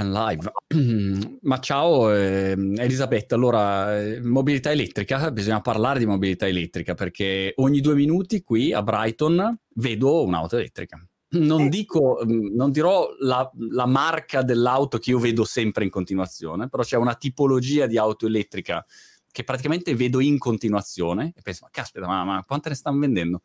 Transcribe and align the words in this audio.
live. 0.00 0.52
Ma 1.42 1.58
ciao 1.58 2.12
eh, 2.14 2.52
Elisabetta, 2.52 3.34
allora, 3.34 4.00
eh, 4.00 4.20
mobilità 4.22 4.70
elettrica, 4.70 5.30
bisogna 5.30 5.60
parlare 5.60 5.98
di 5.98 6.06
mobilità 6.06 6.46
elettrica 6.46 6.94
perché 6.94 7.52
ogni 7.56 7.80
due 7.80 7.94
minuti 7.94 8.42
qui 8.42 8.72
a 8.72 8.82
Brighton 8.82 9.58
vedo 9.74 10.24
un'auto 10.24 10.56
elettrica. 10.56 11.04
Non, 11.32 11.68
dico, 11.68 12.20
mm, 12.24 12.54
non 12.54 12.70
dirò 12.70 13.08
la, 13.20 13.50
la, 13.70 13.86
marca 13.86 14.42
dell'auto 14.42 14.98
che 14.98 15.10
io 15.10 15.18
vedo 15.18 15.44
sempre 15.44 15.84
in 15.84 15.90
continuazione, 15.90 16.68
però 16.68 16.82
c'è 16.82 16.96
una 16.96 17.14
tipologia 17.14 17.86
di 17.86 17.96
auto 17.96 18.26
elettrica 18.26 18.84
che 19.30 19.44
praticamente 19.44 19.94
vedo 19.94 20.20
in 20.20 20.36
continuazione 20.36 21.32
e 21.34 21.40
penso, 21.40 21.64
ma 21.64 21.70
caspita, 21.70 22.06
ma, 22.06 22.24
ma 22.24 22.44
quante 22.44 22.68
ne 22.68 22.74
stanno 22.74 22.98
vendendo? 22.98 23.40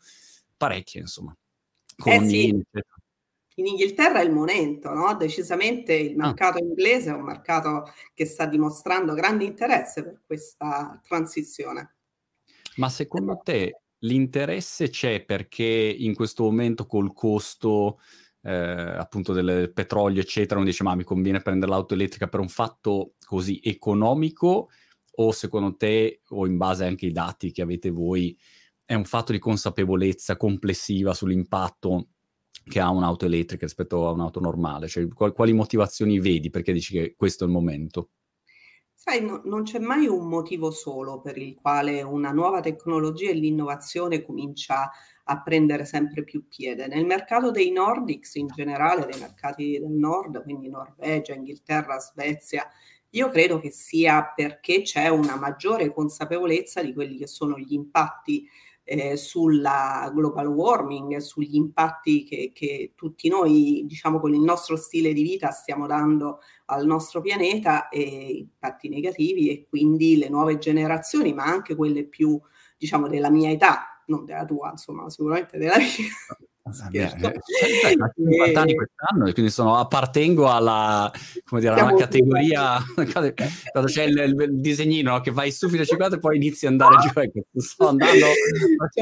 Parecchie, 0.57 1.01
insomma. 1.01 1.35
Con 1.95 2.11
eh 2.11 2.27
sì. 2.27 2.61
In 3.57 3.65
Inghilterra 3.65 4.21
è 4.21 4.23
il 4.23 4.31
momento, 4.31 4.93
no? 4.93 5.15
decisamente 5.15 5.93
il 5.93 6.19
ah. 6.19 6.27
mercato 6.27 6.57
ah. 6.57 6.61
inglese 6.61 7.09
è 7.09 7.13
un 7.13 7.23
mercato 7.23 7.91
che 8.13 8.25
sta 8.25 8.45
dimostrando 8.45 9.13
grande 9.13 9.45
interesse 9.45 10.03
per 10.03 10.21
questa 10.25 10.99
transizione. 11.03 11.95
Ma 12.75 12.89
secondo 12.89 13.39
te 13.43 13.81
l'interesse 13.99 14.89
c'è 14.89 15.23
perché 15.23 15.63
in 15.63 16.13
questo 16.13 16.43
momento 16.43 16.85
col 16.85 17.13
costo 17.13 17.99
eh, 18.43 18.51
appunto 18.51 19.33
del 19.33 19.71
petrolio 19.73 20.21
eccetera 20.21 20.59
uno 20.59 20.69
dice 20.69 20.83
ma 20.83 20.93
mi 20.93 21.03
conviene 21.03 21.41
prendere 21.41 21.71
l'auto 21.71 21.95
elettrica 21.95 22.27
per 22.27 22.39
un 22.39 22.49
fatto 22.49 23.13
così 23.25 23.59
economico 23.63 24.69
o 25.15 25.31
secondo 25.31 25.75
te 25.75 26.21
o 26.29 26.45
in 26.45 26.57
base 26.57 26.85
anche 26.85 27.07
ai 27.07 27.11
dati 27.11 27.51
che 27.51 27.63
avete 27.63 27.89
voi 27.89 28.37
è 28.85 28.93
un 28.93 29.05
fatto 29.05 29.31
di 29.31 29.39
consapevolezza 29.39 30.37
complessiva 30.37 31.15
sull'impatto 31.15 32.09
che 32.67 32.79
ha 32.79 32.89
un'auto 32.89 33.25
elettrica 33.25 33.65
rispetto 33.65 34.07
a 34.07 34.11
un'auto 34.11 34.39
normale? 34.39 34.87
Cioè, 34.87 35.07
quali, 35.07 35.33
quali 35.33 35.53
motivazioni 35.53 36.19
vedi 36.19 36.49
perché 36.49 36.73
dici 36.73 36.93
che 36.93 37.15
questo 37.15 37.43
è 37.43 37.47
il 37.47 37.53
momento? 37.53 38.09
Sai, 38.93 39.23
no, 39.23 39.41
non 39.45 39.63
c'è 39.63 39.79
mai 39.79 40.05
un 40.07 40.27
motivo 40.27 40.69
solo 40.69 41.21
per 41.21 41.37
il 41.37 41.55
quale 41.55 42.01
una 42.01 42.31
nuova 42.31 42.59
tecnologia 42.59 43.29
e 43.29 43.33
l'innovazione 43.33 44.21
comincia 44.21 44.91
a 45.23 45.41
prendere 45.41 45.85
sempre 45.85 46.23
più 46.23 46.47
piede. 46.47 46.87
Nel 46.87 47.05
mercato 47.05 47.51
dei 47.51 47.71
Nordics 47.71 48.35
in 48.35 48.47
generale, 48.47 49.05
dei 49.05 49.19
mercati 49.19 49.79
del 49.79 49.91
nord, 49.91 50.43
quindi 50.43 50.69
Norvegia, 50.69 51.33
Inghilterra, 51.33 51.99
Svezia, 51.99 52.67
io 53.11 53.29
credo 53.29 53.59
che 53.59 53.71
sia 53.71 54.31
perché 54.35 54.81
c'è 54.81 55.07
una 55.07 55.37
maggiore 55.37 55.93
consapevolezza 55.93 56.81
di 56.81 56.93
quelli 56.93 57.17
che 57.17 57.27
sono 57.27 57.57
gli 57.57 57.73
impatti 57.73 58.47
eh, 58.89 59.17
sulla 59.17 60.09
global 60.13 60.47
warming, 60.47 61.17
sugli 61.17 61.55
impatti 61.55 62.23
che, 62.23 62.51
che, 62.53 62.93
tutti 62.95 63.27
noi, 63.27 63.83
diciamo, 63.85 64.17
con 64.17 64.33
il 64.33 64.39
nostro 64.39 64.77
stile 64.77 65.11
di 65.11 65.23
vita 65.23 65.51
stiamo 65.51 65.87
dando 65.87 66.39
al 66.67 66.85
nostro 66.85 67.19
pianeta, 67.19 67.89
e 67.89 68.01
impatti 68.01 68.87
negativi 68.87 69.49
e 69.49 69.65
quindi 69.67 70.15
le 70.15 70.29
nuove 70.29 70.57
generazioni, 70.57 71.33
ma 71.33 71.43
anche 71.43 71.75
quelle 71.75 72.05
più, 72.05 72.39
diciamo, 72.77 73.09
della 73.09 73.29
mia 73.29 73.51
età, 73.51 74.01
non 74.05 74.23
della 74.23 74.45
tua, 74.45 74.71
insomma, 74.71 75.09
sicuramente 75.09 75.57
della 75.57 75.77
mia. 75.77 76.46
Scherzo. 76.71 77.27
Eh, 77.27 77.97
50 78.15 78.59
anni 78.59 78.75
quest'anno 78.75 79.27
e 79.27 79.33
quindi 79.33 79.51
sono, 79.51 79.75
appartengo 79.75 80.49
alla, 80.49 81.11
come 81.45 81.61
dire, 81.61 81.73
alla 81.73 81.93
categoria 81.93 82.77
quando 82.95 83.89
c'è 83.89 84.03
il, 84.03 84.17
il 84.17 84.59
disegnino 84.59 85.11
no? 85.11 85.21
che 85.21 85.31
vai 85.31 85.51
su 85.51 85.69
fino 85.69 85.81
a 85.81 85.85
50 85.85 86.15
e 86.15 86.19
poi 86.19 86.35
inizi 86.35 86.65
ad 86.65 86.73
andare 86.73 86.95
giù 87.01 87.19
ecco, 87.19 87.41
sto 87.55 87.87
andando, 87.87 88.25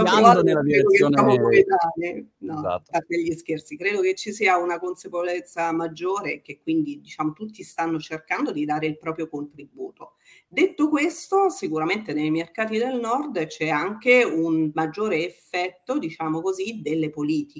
andando 0.03 0.41
nella 0.43 0.61
direzione 0.61 1.21
no, 1.21 1.49
esatto. 1.49 2.91
a 2.91 3.03
degli 3.07 3.33
scherzi 3.33 3.77
credo 3.77 4.01
che 4.01 4.15
ci 4.15 4.31
sia 4.31 4.57
una 4.57 4.79
consapevolezza 4.79 5.71
maggiore 5.71 6.33
e 6.33 6.41
che 6.41 6.57
quindi 6.57 6.99
diciamo 7.01 7.33
tutti 7.33 7.63
stanno 7.63 7.99
cercando 7.99 8.51
di 8.51 8.65
dare 8.65 8.87
il 8.87 8.97
proprio 8.97 9.27
contributo 9.27 10.15
Detto 10.47 10.89
questo, 10.89 11.49
sicuramente 11.49 12.13
nei 12.13 12.31
mercati 12.31 12.77
del 12.77 12.99
nord 12.99 13.45
c'è 13.47 13.67
anche 13.67 14.23
un 14.23 14.71
maggiore 14.73 15.25
effetto, 15.25 15.97
diciamo 15.97 16.41
così, 16.41 16.81
delle 16.81 17.09
politiche 17.09 17.54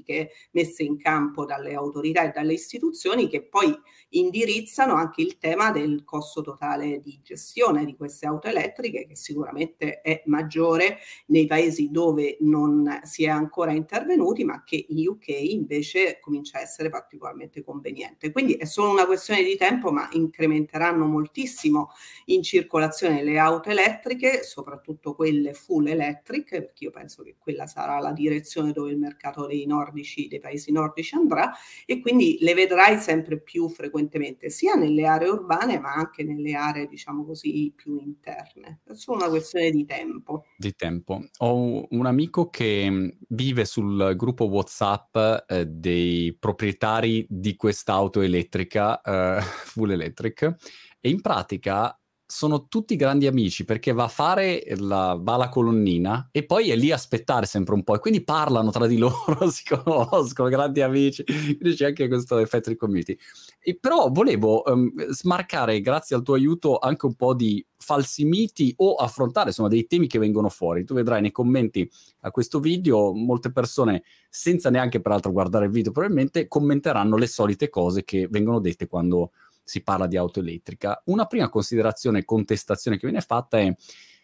messe 0.51 0.83
in 0.83 0.97
campo 0.97 1.45
dalle 1.45 1.73
autorità 1.73 2.23
e 2.23 2.31
dalle 2.31 2.53
istituzioni 2.53 3.27
che 3.27 3.43
poi 3.43 3.73
indirizzano 4.09 4.93
anche 4.93 5.21
il 5.21 5.37
tema 5.37 5.71
del 5.71 6.03
costo 6.03 6.41
totale 6.41 6.99
di 6.99 7.19
gestione 7.21 7.85
di 7.85 7.95
queste 7.95 8.25
auto 8.25 8.47
elettriche, 8.47 9.05
che 9.05 9.15
sicuramente 9.15 10.01
è 10.01 10.23
maggiore 10.25 10.97
nei 11.27 11.45
paesi 11.45 11.91
dove 11.91 12.37
non 12.41 13.01
si 13.03 13.25
è 13.25 13.29
ancora 13.29 13.71
intervenuti, 13.71 14.43
ma 14.43 14.63
che 14.63 14.85
in 14.89 15.07
UK 15.07 15.27
invece 15.27 16.19
comincia 16.19 16.57
a 16.57 16.61
essere 16.61 16.89
particolarmente 16.89 17.63
conveniente. 17.63 18.31
Quindi 18.31 18.53
è 18.53 18.65
solo 18.65 18.91
una 18.91 19.05
questione 19.05 19.43
di 19.43 19.55
tempo, 19.57 19.91
ma 19.91 20.07
incrementeranno 20.11 21.05
moltissimo 21.05 21.89
in 22.25 22.43
circolazione 22.43 23.23
le 23.23 23.37
auto 23.37 23.69
elettriche, 23.69 24.43
soprattutto 24.43 25.15
quelle 25.15 25.53
full 25.53 25.87
electric, 25.87 26.49
perché 26.49 26.85
io 26.85 26.91
penso 26.91 27.23
che 27.23 27.35
quella 27.37 27.67
sarà 27.67 27.99
la 27.99 28.11
direzione 28.11 28.71
dove 28.71 28.91
il 28.91 28.97
mercato 28.97 29.45
dei 29.45 29.65
nordici, 29.85 30.27
dei 30.27 30.39
paesi 30.39 30.71
nordici 30.71 31.15
andrà, 31.15 31.51
e 31.85 31.99
quindi 31.99 32.37
le 32.41 32.53
vedrai 32.53 32.97
sempre 32.97 33.39
più 33.39 33.69
frequentemente, 33.69 34.49
sia 34.49 34.73
nelle 34.73 35.05
aree 35.05 35.29
urbane, 35.29 35.79
ma 35.79 35.93
anche 35.93 36.23
nelle 36.23 36.53
aree, 36.53 36.87
diciamo 36.87 37.25
così, 37.25 37.71
più 37.75 37.97
interne. 37.99 38.81
È 38.83 38.93
solo 38.93 39.19
una 39.19 39.29
questione 39.29 39.71
di 39.71 39.85
tempo. 39.85 40.45
Di 40.57 40.73
tempo. 40.75 41.21
Ho 41.39 41.85
un 41.89 42.05
amico 42.05 42.49
che 42.49 42.89
mm, 42.89 43.09
vive 43.29 43.65
sul 43.65 44.13
gruppo 44.15 44.45
WhatsApp 44.45 45.17
eh, 45.47 45.65
dei 45.65 46.35
proprietari 46.37 47.25
di 47.29 47.55
quest'auto 47.55 48.21
elettrica, 48.21 49.01
eh, 49.01 49.41
full 49.41 49.91
electric, 49.91 50.55
e 50.99 51.09
in 51.09 51.21
pratica 51.21 51.97
sono 52.27 52.67
tutti 52.67 52.95
grandi 52.95 53.27
amici 53.27 53.65
perché 53.65 53.91
va 53.91 54.05
a 54.05 54.09
fare 54.09 54.63
la, 54.77 55.17
va 55.19 55.35
alla 55.35 55.49
colonnina 55.49 56.29
e 56.31 56.43
poi 56.43 56.71
è 56.71 56.75
lì 56.75 56.91
a 56.91 56.95
aspettare 56.95 57.45
sempre 57.45 57.75
un 57.75 57.83
po' 57.83 57.95
e 57.95 57.99
quindi 57.99 58.23
parlano 58.23 58.71
tra 58.71 58.87
di 58.87 58.97
loro, 58.97 59.49
si 59.51 59.63
conoscono, 59.63 60.49
grandi 60.49 60.81
amici, 60.81 61.23
quindi 61.23 61.75
c'è 61.75 61.85
anche 61.85 62.07
questo 62.07 62.39
effetto 62.39 62.69
di 62.69 62.75
community. 62.75 63.17
E 63.59 63.77
però 63.79 64.09
volevo 64.09 64.63
um, 64.65 64.91
smarcare, 65.09 65.79
grazie 65.81 66.15
al 66.15 66.23
tuo 66.23 66.33
aiuto, 66.33 66.77
anche 66.79 67.05
un 67.05 67.13
po' 67.13 67.33
di 67.33 67.63
falsi 67.77 68.25
miti 68.25 68.73
o 68.77 68.95
affrontare 68.95 69.49
insomma 69.49 69.67
dei 69.67 69.85
temi 69.85 70.07
che 70.07 70.17
vengono 70.17 70.49
fuori. 70.49 70.83
Tu 70.83 70.95
vedrai 70.95 71.21
nei 71.21 71.31
commenti 71.31 71.87
a 72.21 72.31
questo 72.31 72.59
video 72.59 73.13
molte 73.13 73.51
persone, 73.51 74.03
senza 74.29 74.71
neanche 74.71 74.99
peraltro 74.99 75.31
guardare 75.31 75.65
il 75.65 75.71
video 75.71 75.91
probabilmente, 75.91 76.47
commenteranno 76.47 77.17
le 77.17 77.27
solite 77.27 77.69
cose 77.69 78.03
che 78.03 78.27
vengono 78.29 78.59
dette 78.59 78.87
quando 78.87 79.31
si 79.65 79.81
parla 79.81 80.07
di 80.07 80.15
auto 80.15 80.39
elettrica. 80.39 81.01
Una 81.05 81.25
prima 81.25 81.49
considerazione 81.49 82.19
e 82.19 82.25
contestazione 82.25 82.97
che 82.97 83.07
viene 83.07 83.21
fatta 83.21 83.59
è 83.59 83.75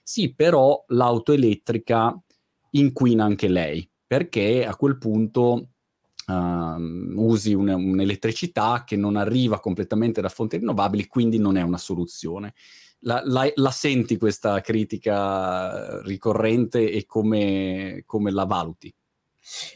sì, 0.03 0.33
però 0.33 0.83
l'auto 0.89 1.33
elettrica 1.33 2.17
inquina 2.71 3.25
anche 3.25 3.47
lei, 3.47 3.89
perché 4.05 4.65
a 4.65 4.75
quel 4.75 4.97
punto 4.97 5.69
uh, 6.27 6.33
usi 7.15 7.53
un, 7.53 7.69
un'elettricità 7.69 8.83
che 8.85 8.95
non 8.95 9.15
arriva 9.15 9.59
completamente 9.59 10.21
da 10.21 10.29
fonti 10.29 10.57
rinnovabili, 10.57 11.07
quindi 11.07 11.37
non 11.37 11.57
è 11.57 11.61
una 11.61 11.77
soluzione. 11.77 12.53
La, 12.99 13.21
la, 13.25 13.51
la 13.55 13.71
senti 13.71 14.17
questa 14.17 14.61
critica 14.61 16.01
ricorrente 16.03 16.91
e 16.91 17.05
come, 17.05 18.03
come 18.05 18.31
la 18.31 18.45
valuti? 18.45 18.93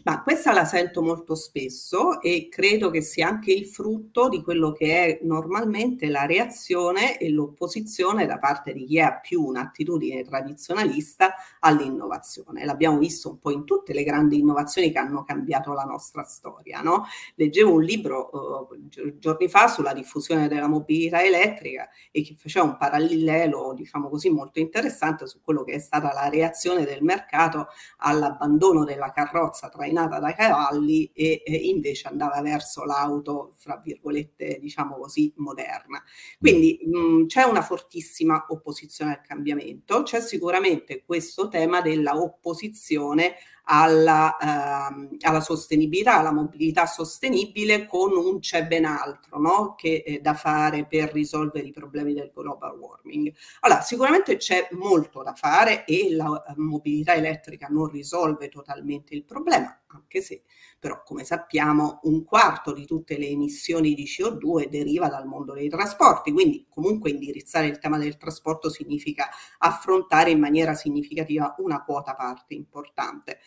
Ma 0.03 0.21
questa 0.21 0.53
la 0.53 0.63
sento 0.65 1.01
molto 1.01 1.33
spesso 1.33 2.21
e 2.21 2.47
credo 2.49 2.91
che 2.91 3.01
sia 3.01 3.27
anche 3.27 3.51
il 3.51 3.65
frutto 3.65 4.29
di 4.29 4.43
quello 4.43 4.71
che 4.71 5.05
è 5.05 5.19
normalmente 5.23 6.07
la 6.07 6.25
reazione 6.25 7.17
e 7.17 7.29
l'opposizione 7.29 8.27
da 8.27 8.37
parte 8.37 8.73
di 8.73 8.85
chi 8.85 8.99
ha 8.99 9.19
più 9.19 9.43
un'attitudine 9.43 10.23
tradizionalista 10.23 11.33
all'innovazione. 11.61 12.63
L'abbiamo 12.63 12.99
visto 12.99 13.29
un 13.29 13.39
po' 13.39 13.49
in 13.49 13.65
tutte 13.65 13.93
le 13.93 14.03
grandi 14.03 14.37
innovazioni 14.37 14.91
che 14.91 14.99
hanno 14.99 15.23
cambiato 15.23 15.73
la 15.73 15.83
nostra 15.83 16.23
storia. 16.23 16.81
No? 16.81 17.05
Leggevo 17.33 17.73
un 17.73 17.81
libro 17.81 18.67
uh, 18.69 19.17
giorni 19.17 19.49
fa 19.49 19.67
sulla 19.67 19.93
diffusione 19.93 20.47
della 20.47 20.67
mobilità 20.67 21.23
elettrica 21.23 21.89
e 22.11 22.21
che 22.21 22.35
faceva 22.37 22.65
un 22.65 22.77
parallelo, 22.77 23.73
diciamo 23.73 24.09
così, 24.09 24.29
molto 24.29 24.59
interessante 24.59 25.25
su 25.25 25.41
quello 25.41 25.63
che 25.63 25.73
è 25.73 25.79
stata 25.79 26.13
la 26.13 26.29
reazione 26.29 26.85
del 26.85 27.01
mercato 27.01 27.67
all'abbandono 27.97 28.83
della 28.83 29.11
carrozza 29.11 29.54
carrozza 29.55 29.69
trainata 29.69 30.19
dai 30.19 30.35
cavalli 30.35 31.09
e, 31.13 31.41
e 31.45 31.55
invece 31.55 32.09
andava 32.09 32.41
verso 32.41 32.83
l'auto, 32.83 33.53
fra 33.55 33.81
virgolette, 33.83 34.59
diciamo 34.59 34.97
così, 34.97 35.31
moderna. 35.37 36.03
Quindi 36.37 36.79
mh, 36.83 36.97
mm, 36.97 37.25
c'è 37.27 37.43
una 37.43 37.61
fortissima 37.61 38.45
opposizione 38.49 39.11
al 39.11 39.21
cambiamento, 39.21 40.03
c'è 40.03 40.19
sicuramente 40.19 41.03
questo 41.05 41.47
tema 41.47 41.81
della 41.81 42.17
opposizione 42.17 43.35
alla, 43.65 44.37
ehm, 44.37 45.17
alla, 45.21 45.41
sostenibilità, 45.41 46.17
alla 46.17 46.31
mobilità 46.31 46.85
sostenibile 46.85 47.85
con 47.87 48.15
un 48.15 48.39
c'è 48.39 48.65
ben 48.67 48.85
altro 48.85 49.39
no? 49.39 49.75
che 49.75 50.03
è 50.05 50.19
da 50.19 50.33
fare 50.33 50.85
per 50.85 51.11
risolvere 51.11 51.67
i 51.67 51.71
problemi 51.71 52.13
del 52.13 52.31
global 52.33 52.77
warming. 52.77 53.33
Allora, 53.61 53.81
sicuramente 53.81 54.37
c'è 54.37 54.67
molto 54.71 55.23
da 55.23 55.33
fare 55.33 55.85
e 55.85 56.13
la 56.13 56.43
eh, 56.47 56.53
mobilità 56.57 57.15
elettrica 57.15 57.67
non 57.69 57.87
risolve 57.87 58.49
totalmente 58.49 59.15
il 59.15 59.23
problema, 59.23 59.81
anche 59.87 60.21
se 60.21 60.43
però 60.85 61.01
come 61.03 61.23
sappiamo 61.23 62.01
un 62.03 62.23
quarto 62.23 62.71
di 62.71 62.85
tutte 62.85 63.17
le 63.17 63.27
emissioni 63.27 63.95
di 63.95 64.03
CO2 64.03 64.67
deriva 64.69 65.07
dal 65.07 65.25
mondo 65.25 65.53
dei 65.53 65.67
trasporti, 65.67 66.31
quindi 66.31 66.67
comunque 66.69 67.09
indirizzare 67.09 67.65
il 67.65 67.79
tema 67.79 67.97
del 67.97 68.17
trasporto 68.17 68.69
significa 68.69 69.27
affrontare 69.57 70.29
in 70.29 70.39
maniera 70.39 70.75
significativa 70.75 71.55
una 71.57 71.83
quota 71.83 72.13
parte 72.13 72.53
importante. 72.53 73.39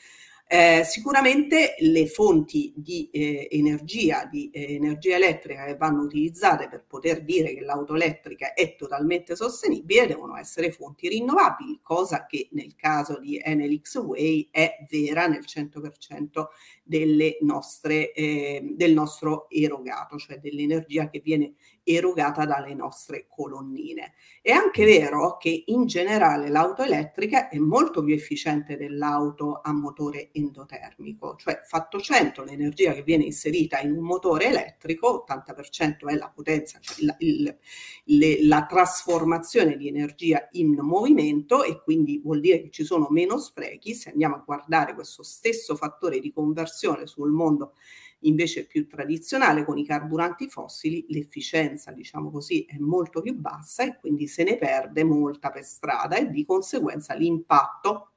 Eh, 0.50 0.82
sicuramente 0.82 1.74
le 1.80 2.06
fonti 2.06 2.72
di 2.74 3.10
eh, 3.12 3.48
energia, 3.50 4.24
di 4.24 4.48
eh, 4.50 4.76
energia 4.76 5.16
elettrica 5.16 5.66
che 5.66 5.76
vanno 5.76 6.00
utilizzate 6.00 6.68
per 6.70 6.86
poter 6.88 7.22
dire 7.22 7.52
che 7.52 7.60
l'auto 7.60 7.94
elettrica 7.94 8.54
è 8.54 8.74
totalmente 8.74 9.36
sostenibile 9.36 10.06
devono 10.06 10.38
essere 10.38 10.72
fonti 10.72 11.06
rinnovabili, 11.10 11.80
cosa 11.82 12.24
che 12.24 12.48
nel 12.52 12.74
caso 12.76 13.18
di 13.18 13.38
Enel 13.38 13.78
X-Way 13.78 14.48
è 14.50 14.86
vera 14.88 15.26
nel 15.26 15.44
100% 15.46 16.46
delle 16.82 17.36
nostre, 17.42 18.12
eh, 18.14 18.72
del 18.74 18.94
nostro 18.94 19.50
erogato, 19.50 20.16
cioè 20.16 20.38
dell'energia 20.38 21.10
che 21.10 21.20
viene 21.20 21.56
erogata 21.94 22.44
dalle 22.44 22.74
nostre 22.74 23.26
colonnine. 23.28 24.14
È 24.42 24.50
anche 24.50 24.84
vero 24.84 25.36
che 25.36 25.64
in 25.66 25.86
generale 25.86 26.48
l'auto 26.48 26.82
elettrica 26.82 27.48
è 27.48 27.58
molto 27.58 28.02
più 28.02 28.14
efficiente 28.14 28.76
dell'auto 28.76 29.60
a 29.62 29.72
motore 29.72 30.30
endotermico, 30.32 31.36
cioè 31.36 31.60
fatto 31.64 31.98
100 31.98 32.44
l'energia 32.44 32.92
che 32.92 33.02
viene 33.02 33.24
inserita 33.24 33.80
in 33.80 33.92
un 33.92 34.04
motore 34.04 34.46
elettrico, 34.46 35.24
80% 35.28 36.08
è 36.08 36.14
la 36.14 36.30
potenza, 36.34 36.78
cioè 36.80 37.04
la, 37.04 37.16
il, 37.20 37.56
le, 38.04 38.44
la 38.44 38.66
trasformazione 38.66 39.76
di 39.76 39.88
energia 39.88 40.48
in 40.52 40.74
movimento 40.74 41.62
e 41.62 41.80
quindi 41.82 42.20
vuol 42.22 42.40
dire 42.40 42.62
che 42.62 42.70
ci 42.70 42.84
sono 42.84 43.08
meno 43.10 43.38
sprechi. 43.38 43.94
Se 43.94 44.10
andiamo 44.10 44.36
a 44.36 44.42
guardare 44.44 44.94
questo 44.94 45.22
stesso 45.22 45.74
fattore 45.74 46.20
di 46.20 46.32
conversione 46.32 47.06
sul 47.06 47.30
mondo 47.30 47.74
invece 48.20 48.66
più 48.66 48.86
tradizionale 48.86 49.64
con 49.64 49.78
i 49.78 49.84
carburanti 49.84 50.48
fossili 50.48 51.04
l'efficienza, 51.08 51.92
diciamo 51.92 52.30
così, 52.30 52.64
è 52.64 52.76
molto 52.78 53.20
più 53.20 53.34
bassa 53.34 53.84
e 53.84 53.96
quindi 53.96 54.26
se 54.26 54.44
ne 54.44 54.56
perde 54.56 55.04
molta 55.04 55.50
per 55.50 55.64
strada 55.64 56.16
e 56.16 56.30
di 56.30 56.44
conseguenza 56.44 57.14
l'impatto 57.14 58.12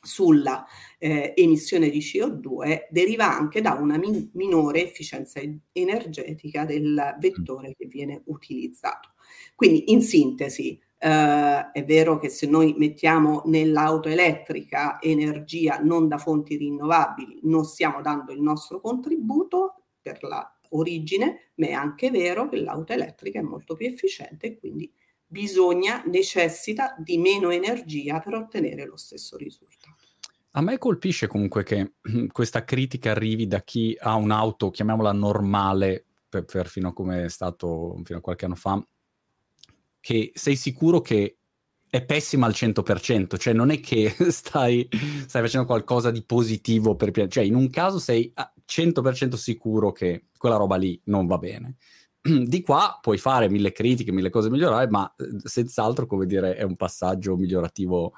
sulla 0.00 0.64
eh, 0.98 1.34
emissione 1.36 1.90
di 1.90 1.98
CO2 1.98 2.86
deriva 2.90 3.36
anche 3.36 3.60
da 3.60 3.72
una 3.72 3.98
min- 3.98 4.30
minore 4.34 4.84
efficienza 4.84 5.40
energetica 5.72 6.64
del 6.64 7.16
vettore 7.18 7.74
che 7.76 7.86
viene 7.86 8.22
utilizzato. 8.26 9.14
Quindi 9.54 9.90
in 9.92 10.02
sintesi, 10.02 10.80
Uh, 11.00 11.70
è 11.72 11.84
vero 11.86 12.18
che 12.18 12.28
se 12.28 12.48
noi 12.48 12.74
mettiamo 12.76 13.42
nell'auto 13.46 14.08
elettrica 14.08 15.00
energia 15.00 15.78
non 15.78 16.08
da 16.08 16.18
fonti 16.18 16.56
rinnovabili, 16.56 17.40
non 17.42 17.64
stiamo 17.64 18.00
dando 18.00 18.32
il 18.32 18.40
nostro 18.40 18.80
contributo 18.80 19.82
per 20.00 20.22
la 20.24 20.58
origine, 20.70 21.52
ma 21.56 21.66
è 21.66 21.72
anche 21.72 22.10
vero 22.10 22.48
che 22.48 22.56
l'auto 22.60 22.92
elettrica 22.92 23.38
è 23.38 23.42
molto 23.42 23.74
più 23.74 23.86
efficiente 23.86 24.48
e 24.48 24.58
quindi 24.58 24.92
bisogna, 25.28 26.02
necessita 26.06 26.96
di 26.98 27.18
meno 27.18 27.50
energia 27.50 28.18
per 28.18 28.34
ottenere 28.34 28.86
lo 28.86 28.96
stesso 28.96 29.36
risultato. 29.36 29.96
A 30.52 30.62
me 30.62 30.78
colpisce 30.78 31.26
comunque 31.26 31.62
che 31.62 31.92
questa 32.32 32.64
critica 32.64 33.10
arrivi 33.10 33.46
da 33.46 33.62
chi 33.62 33.96
ha 34.00 34.14
un'auto, 34.14 34.70
chiamiamola 34.70 35.12
normale, 35.12 36.06
per, 36.28 36.44
per 36.44 36.68
fino 36.68 36.88
a 36.88 36.92
come 36.92 37.24
è 37.24 37.28
stato 37.28 38.00
fino 38.02 38.18
a 38.18 38.22
qualche 38.22 38.46
anno 38.46 38.54
fa, 38.54 38.82
che 40.00 40.32
sei 40.34 40.56
sicuro 40.56 41.00
che 41.00 41.38
è 41.90 42.04
pessima 42.04 42.46
al 42.46 42.52
100%, 42.52 43.38
cioè 43.38 43.52
non 43.52 43.70
è 43.70 43.80
che 43.80 44.14
stai, 44.30 44.88
stai 45.26 45.42
facendo 45.42 45.66
qualcosa 45.66 46.10
di 46.10 46.22
positivo 46.22 46.94
per 46.96 47.10
piacere, 47.10 47.30
cioè 47.30 47.44
in 47.44 47.54
un 47.54 47.70
caso 47.70 47.98
sei 47.98 48.32
100% 48.66 49.34
sicuro 49.34 49.92
che 49.92 50.26
quella 50.36 50.56
roba 50.56 50.76
lì 50.76 51.00
non 51.04 51.26
va 51.26 51.38
bene. 51.38 51.76
Di 52.20 52.60
qua 52.62 52.98
puoi 53.00 53.16
fare 53.16 53.48
mille 53.48 53.72
critiche, 53.72 54.12
mille 54.12 54.30
cose 54.30 54.50
migliorare, 54.50 54.88
ma 54.88 55.12
eh, 55.16 55.24
senz'altro, 55.44 56.06
come 56.06 56.26
dire, 56.26 56.56
è 56.56 56.62
un 56.62 56.76
passaggio 56.76 57.36
migliorativo 57.36 58.12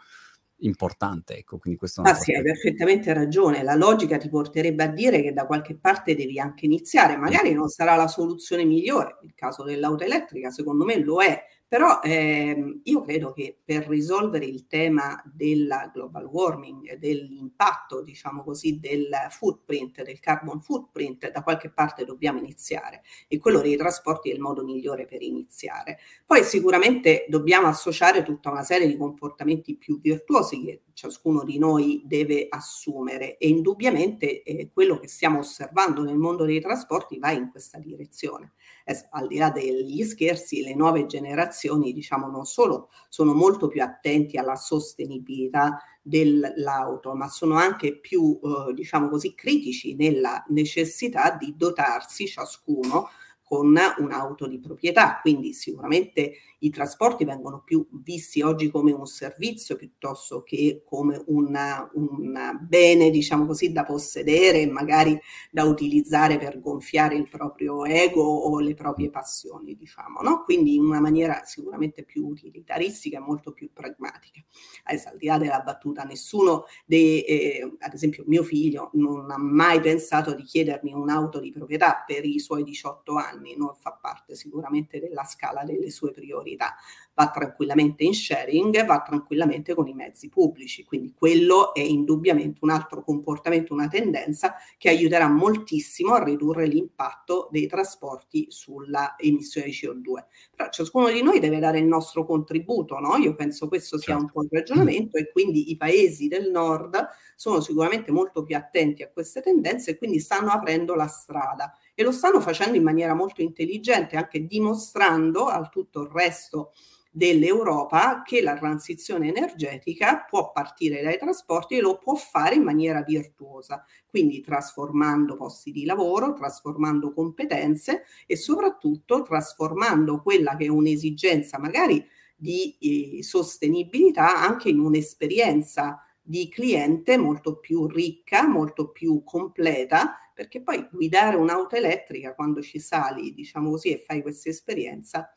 importante. 0.63 1.37
Ecco, 1.37 1.59
quindi 1.59 1.79
questo 1.79 2.03
ah 2.03 2.15
sì, 2.15 2.35
hai 2.35 2.43
perfettamente 2.43 3.13
ragione. 3.13 3.63
La 3.63 3.75
logica 3.75 4.17
ti 4.17 4.29
porterebbe 4.29 4.85
a 4.85 4.89
dire 4.89 5.23
che 5.23 5.33
da 5.33 5.47
qualche 5.47 5.77
parte 5.77 6.15
devi 6.15 6.39
anche 6.39 6.65
iniziare. 6.65 7.17
Magari 7.17 7.53
non 7.53 7.69
sarà 7.69 7.95
la 7.95 8.09
soluzione 8.09 8.65
migliore. 8.65 9.19
Il 9.23 9.35
caso 9.35 9.63
dell'auto 9.63 10.05
elettrica, 10.05 10.51
secondo 10.51 10.85
me, 10.85 10.99
lo 10.99 11.23
è, 11.23 11.41
però 11.71 12.01
ehm, 12.03 12.81
io 12.83 13.01
credo 13.03 13.33
che 13.33 13.57
per 13.65 13.87
risolvere 13.87 14.45
il 14.45 14.67
tema 14.67 15.23
del 15.25 15.73
global 15.93 16.25
warming, 16.25 16.97
dell'impatto, 16.97 18.03
diciamo 18.03 18.43
così, 18.43 18.81
del 18.81 19.09
footprint, 19.29 20.03
del 20.03 20.19
carbon 20.19 20.61
footprint, 20.61 21.31
da 21.31 21.45
qualche 21.45 21.71
parte 21.71 22.05
dobbiamo 22.05 22.41
iniziare 22.41 23.03
e 23.29 23.39
quello 23.39 23.61
dei 23.61 23.77
trasporti 23.77 24.31
è 24.31 24.35
il 24.35 24.41
modo 24.41 24.65
migliore 24.65 25.05
per 25.05 25.23
iniziare. 25.23 26.01
Poi 26.27 26.43
sicuramente 26.43 27.27
dobbiamo 27.29 27.69
associare 27.69 28.25
tutta 28.25 28.51
una 28.51 28.65
serie 28.65 28.89
di 28.89 28.97
comportamenti 28.97 29.77
più 29.77 30.01
virtuosi 30.01 30.65
che 30.65 30.81
ciascuno 31.01 31.45
di 31.45 31.59
noi 31.59 32.03
deve 32.05 32.47
assumere 32.51 33.39
e 33.39 33.49
indubbiamente 33.49 34.43
eh, 34.43 34.69
quello 34.71 34.99
che 34.99 35.09
stiamo 35.09 35.39
osservando 35.39 36.03
nel 36.03 36.19
mondo 36.19 36.45
dei 36.45 36.61
trasporti 36.61 37.19
va 37.19 37.31
in 37.31 37.51
questa 37.51 37.79
direzione. 37.79 38.53
Eh, 38.85 39.07
al 39.13 39.27
di 39.27 39.39
là 39.39 39.49
degli 39.51 40.05
scherzi, 40.05 40.63
le 40.63 40.75
nuove 40.75 41.07
generazioni, 41.07 41.95
diciamo, 41.95 42.29
non 42.29 42.45
solo 42.45 42.91
sono 43.09 43.33
molto 43.33 43.69
più 43.69 43.83
attenti 43.83 44.37
alla 44.37 44.57
sostenibilità 44.57 45.83
dell'auto, 46.03 47.15
ma 47.15 47.29
sono 47.29 47.55
anche 47.55 47.99
più, 47.99 48.39
eh, 48.43 48.75
diciamo 48.75 49.09
così, 49.09 49.35
critici 49.35 49.95
nella 49.95 50.45
necessità 50.49 51.31
di 51.31 51.55
dotarsi 51.57 52.27
ciascuno 52.27 53.09
con 53.51 53.77
un'auto 53.99 54.47
di 54.47 54.61
proprietà, 54.61 55.19
quindi 55.21 55.53
sicuramente 55.55 56.35
i 56.61 56.71
trasporti 56.71 57.25
vengono 57.25 57.63
più 57.65 57.85
visti 57.91 58.43
oggi 58.43 58.71
come 58.71 58.93
un 58.93 59.07
servizio 59.07 59.75
piuttosto 59.75 60.45
che 60.45 60.83
come 60.85 61.21
un 61.27 62.59
bene, 62.61 63.11
diciamo 63.11 63.47
così, 63.47 63.73
da 63.73 63.85
possedere 63.85 64.61
e 64.61 64.71
magari 64.71 65.19
da 65.51 65.65
utilizzare 65.65 66.39
per 66.39 66.61
gonfiare 66.61 67.17
il 67.17 67.29
proprio 67.29 67.85
ego 67.85 68.23
o 68.23 68.61
le 68.61 68.75
proprie 68.75 69.11
passioni, 69.11 69.75
diciamo, 69.75 70.21
no? 70.21 70.45
Quindi 70.45 70.77
in 70.77 70.85
una 70.85 71.01
maniera 71.01 71.43
sicuramente 71.45 72.05
più 72.05 72.27
utilitaristica 72.27 73.17
e 73.17 73.21
molto 73.21 73.53
più 73.53 73.71
pragmatica. 73.73 74.41
Adesso, 74.85 75.09
al 75.09 75.17
di 75.17 75.27
là 75.27 75.39
della 75.39 75.61
battuta, 75.61 76.05
nessuno, 76.05 76.67
dei, 76.87 77.23
eh, 77.23 77.77
ad 77.81 77.95
esempio 77.95 78.23
mio 78.29 78.45
figlio, 78.45 78.91
non 78.93 79.29
ha 79.31 79.39
mai 79.39 79.81
pensato 79.81 80.35
di 80.35 80.45
chiedermi 80.45 80.93
un'auto 80.93 81.41
di 81.41 81.51
proprietà 81.51 82.05
per 82.07 82.25
i 82.25 82.39
suoi 82.39 82.63
18 82.63 83.15
anni, 83.15 83.39
non 83.57 83.75
fa 83.79 83.99
parte 84.01 84.35
sicuramente 84.35 85.01
della 85.01 85.25
scala 85.25 85.65
delle 85.65 85.91
sue 85.91 86.13
priorità 86.13 86.29
priorità. 86.41 86.75
Va 87.15 87.31
tranquillamente 87.31 88.05
in 88.05 88.15
sharing, 88.15 88.85
va 88.87 89.03
tranquillamente 89.03 89.75
con 89.75 89.87
i 89.89 89.93
mezzi 89.93 90.29
pubblici, 90.29 90.85
quindi 90.85 91.13
quello 91.13 91.75
è 91.75 91.81
indubbiamente 91.81 92.61
un 92.63 92.71
altro 92.71 93.03
comportamento, 93.03 93.75
una 93.75 93.89
tendenza 93.89 94.55
che 94.79 94.89
aiuterà 94.89 95.29
moltissimo 95.29 96.15
a 96.15 96.23
ridurre 96.23 96.67
l'impatto 96.67 97.49
dei 97.51 97.67
trasporti 97.67 98.47
sulla 98.49 99.17
emissione 99.19 99.67
di 99.67 99.73
CO2. 99.73 100.25
Però 100.57 100.71
ciascuno 100.71 101.11
di 101.11 101.23
noi 101.23 101.41
deve 101.41 101.59
dare 101.59 101.79
il 101.79 101.87
nostro 101.87 102.25
contributo, 102.25 102.99
no? 102.99 103.17
Io 103.17 103.35
penso 103.35 103.69
questo 103.69 103.99
sia 103.99 104.15
certo. 104.15 104.23
un 104.23 104.31
po' 104.31 104.43
il 104.43 104.49
ragionamento 104.51 105.19
e 105.19 105.31
quindi 105.31 105.71
i 105.71 105.77
paesi 105.77 106.29
del 106.29 106.51
nord 106.51 107.07
sono 107.37 107.61
sicuramente 107.61 108.13
molto 108.13 108.45
più 108.45 108.57
attenti 108.57 109.03
a 109.03 109.11
queste 109.11 109.43
tendenze 109.43 109.91
e 109.91 109.99
quindi 109.99 110.21
stanno 110.21 110.51
aprendo 110.51 110.95
la 110.95 111.07
strada 111.07 111.75
e 111.95 112.03
lo 112.03 112.13
stanno 112.13 112.41
facendo 112.41 112.77
in 112.77 112.83
maniera 112.83 113.15
molto 113.15 113.43
intelligente, 113.43 114.17
anche 114.17 114.47
dimostrando 114.47 115.47
al 115.47 115.69
tutto 115.69 116.03
il 116.03 116.09
resto 116.09 116.73
dell'Europa 117.13 118.23
che 118.25 118.41
la 118.41 118.57
transizione 118.57 119.29
energetica 119.29 120.25
può 120.29 120.53
partire 120.53 121.03
dai 121.03 121.19
trasporti 121.19 121.77
e 121.77 121.81
lo 121.81 121.99
può 121.99 122.15
fare 122.15 122.55
in 122.55 122.63
maniera 122.63 123.03
virtuosa, 123.03 123.85
quindi 124.07 124.41
trasformando 124.41 125.35
posti 125.37 125.73
di 125.73 125.85
lavoro, 125.85 126.33
trasformando 126.35 127.13
competenze 127.13 128.05
e 128.27 128.37
soprattutto 128.37 129.23
trasformando 129.23 130.23
quella 130.23 130.57
che 130.57 130.67
è 130.67 130.69
un'esigenza 130.69 131.59
magari 131.59 132.07
di 132.37 132.77
eh, 132.79 133.23
sostenibilità 133.23 134.41
anche 134.41 134.69
in 134.69 134.79
un'esperienza 134.79 136.01
di 136.31 136.49
cliente 136.49 137.17
molto 137.17 137.59
più 137.59 137.89
ricca, 137.89 138.47
molto 138.47 138.91
più 138.91 139.25
completa, 139.25 140.17
perché 140.33 140.63
poi 140.63 140.87
guidare 140.89 141.35
un'auto 141.35 141.75
elettrica 141.75 142.37
quando 142.37 142.63
ci 142.63 142.79
sali, 142.79 143.35
diciamo 143.35 143.71
così, 143.71 143.89
e 143.89 144.05
fai 144.07 144.23
questa 144.23 144.49
esperienza, 144.49 145.35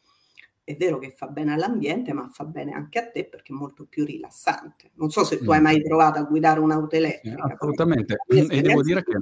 è 0.64 0.76
vero 0.76 1.00
che 1.00 1.10
fa 1.10 1.26
bene 1.30 1.54
all'ambiente, 1.54 2.14
ma 2.14 2.30
fa 2.32 2.46
bene 2.46 2.74
anche 2.74 3.00
a 3.00 3.10
te 3.10 3.26
perché 3.26 3.54
è 3.54 3.56
molto 3.56 3.88
più 3.88 4.06
rilassante. 4.06 4.92
Non 4.94 5.10
so 5.10 5.24
se 5.24 5.40
tu 5.40 5.50
hai 5.50 5.62
mai 5.62 5.82
provato 5.82 6.20
a 6.20 6.24
guidare 6.26 6.60
un'auto 6.60 6.96
elettrica. 6.96 7.44
Sì, 7.48 7.54
assolutamente. 7.54 8.18
E 8.28 8.62
devo 8.62 8.84
dire 8.84 9.04
che 9.04 9.20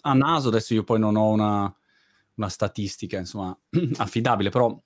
a 0.00 0.14
naso 0.14 0.48
adesso 0.48 0.72
io 0.72 0.84
poi 0.84 1.00
non 1.00 1.16
ho 1.16 1.28
una, 1.28 1.76
una 2.36 2.48
statistica 2.48 3.18
insomma 3.18 3.54
affidabile, 3.98 4.48
però 4.48 4.82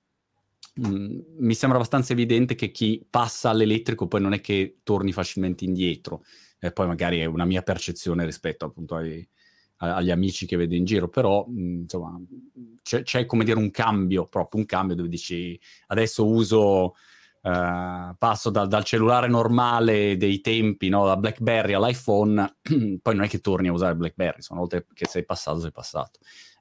mh, 0.78 0.88
mm, 0.88 1.18
mi 1.38 1.54
sembra 1.54 1.78
abbastanza 1.78 2.12
evidente 2.12 2.54
che 2.54 2.70
chi 2.70 3.04
passa 3.08 3.50
all'elettrico 3.50 4.06
poi 4.06 4.20
non 4.20 4.32
è 4.32 4.40
che 4.40 4.78
torni 4.82 5.12
facilmente 5.12 5.64
indietro. 5.64 6.24
E 6.58 6.72
poi 6.72 6.86
magari 6.86 7.20
è 7.20 7.24
una 7.24 7.44
mia 7.44 7.62
percezione 7.62 8.24
rispetto 8.24 8.64
appunto 8.64 8.96
ai, 8.96 9.26
agli 9.78 10.10
amici 10.10 10.46
che 10.46 10.56
vedo 10.56 10.74
in 10.74 10.84
giro, 10.84 11.08
però 11.08 11.46
mh, 11.46 11.80
insomma 11.82 12.20
c'è, 12.82 13.02
c'è, 13.02 13.26
come 13.26 13.44
dire 13.44 13.58
un 13.58 13.70
cambio, 13.70 14.26
proprio 14.26 14.60
un 14.60 14.66
cambio 14.66 14.96
dove 14.96 15.08
dici 15.08 15.58
adesso 15.88 16.26
uso, 16.26 16.94
uh, 17.42 18.14
passo 18.18 18.50
da, 18.50 18.66
dal 18.66 18.84
cellulare 18.84 19.28
normale 19.28 20.16
dei 20.16 20.40
tempi, 20.40 20.88
no? 20.88 21.06
da 21.06 21.16
BlackBerry 21.16 21.74
all'iPhone, 21.74 22.56
poi 23.02 23.14
non 23.14 23.24
è 23.24 23.28
che 23.28 23.40
torni 23.40 23.68
a 23.68 23.72
usare 23.72 23.94
BlackBerry, 23.94 24.36
insomma, 24.36 24.60
una 24.60 24.68
volta 24.68 24.86
che 24.92 25.06
sei 25.06 25.24
passato, 25.24 25.60
sei 25.60 25.72
passato. 25.72 26.18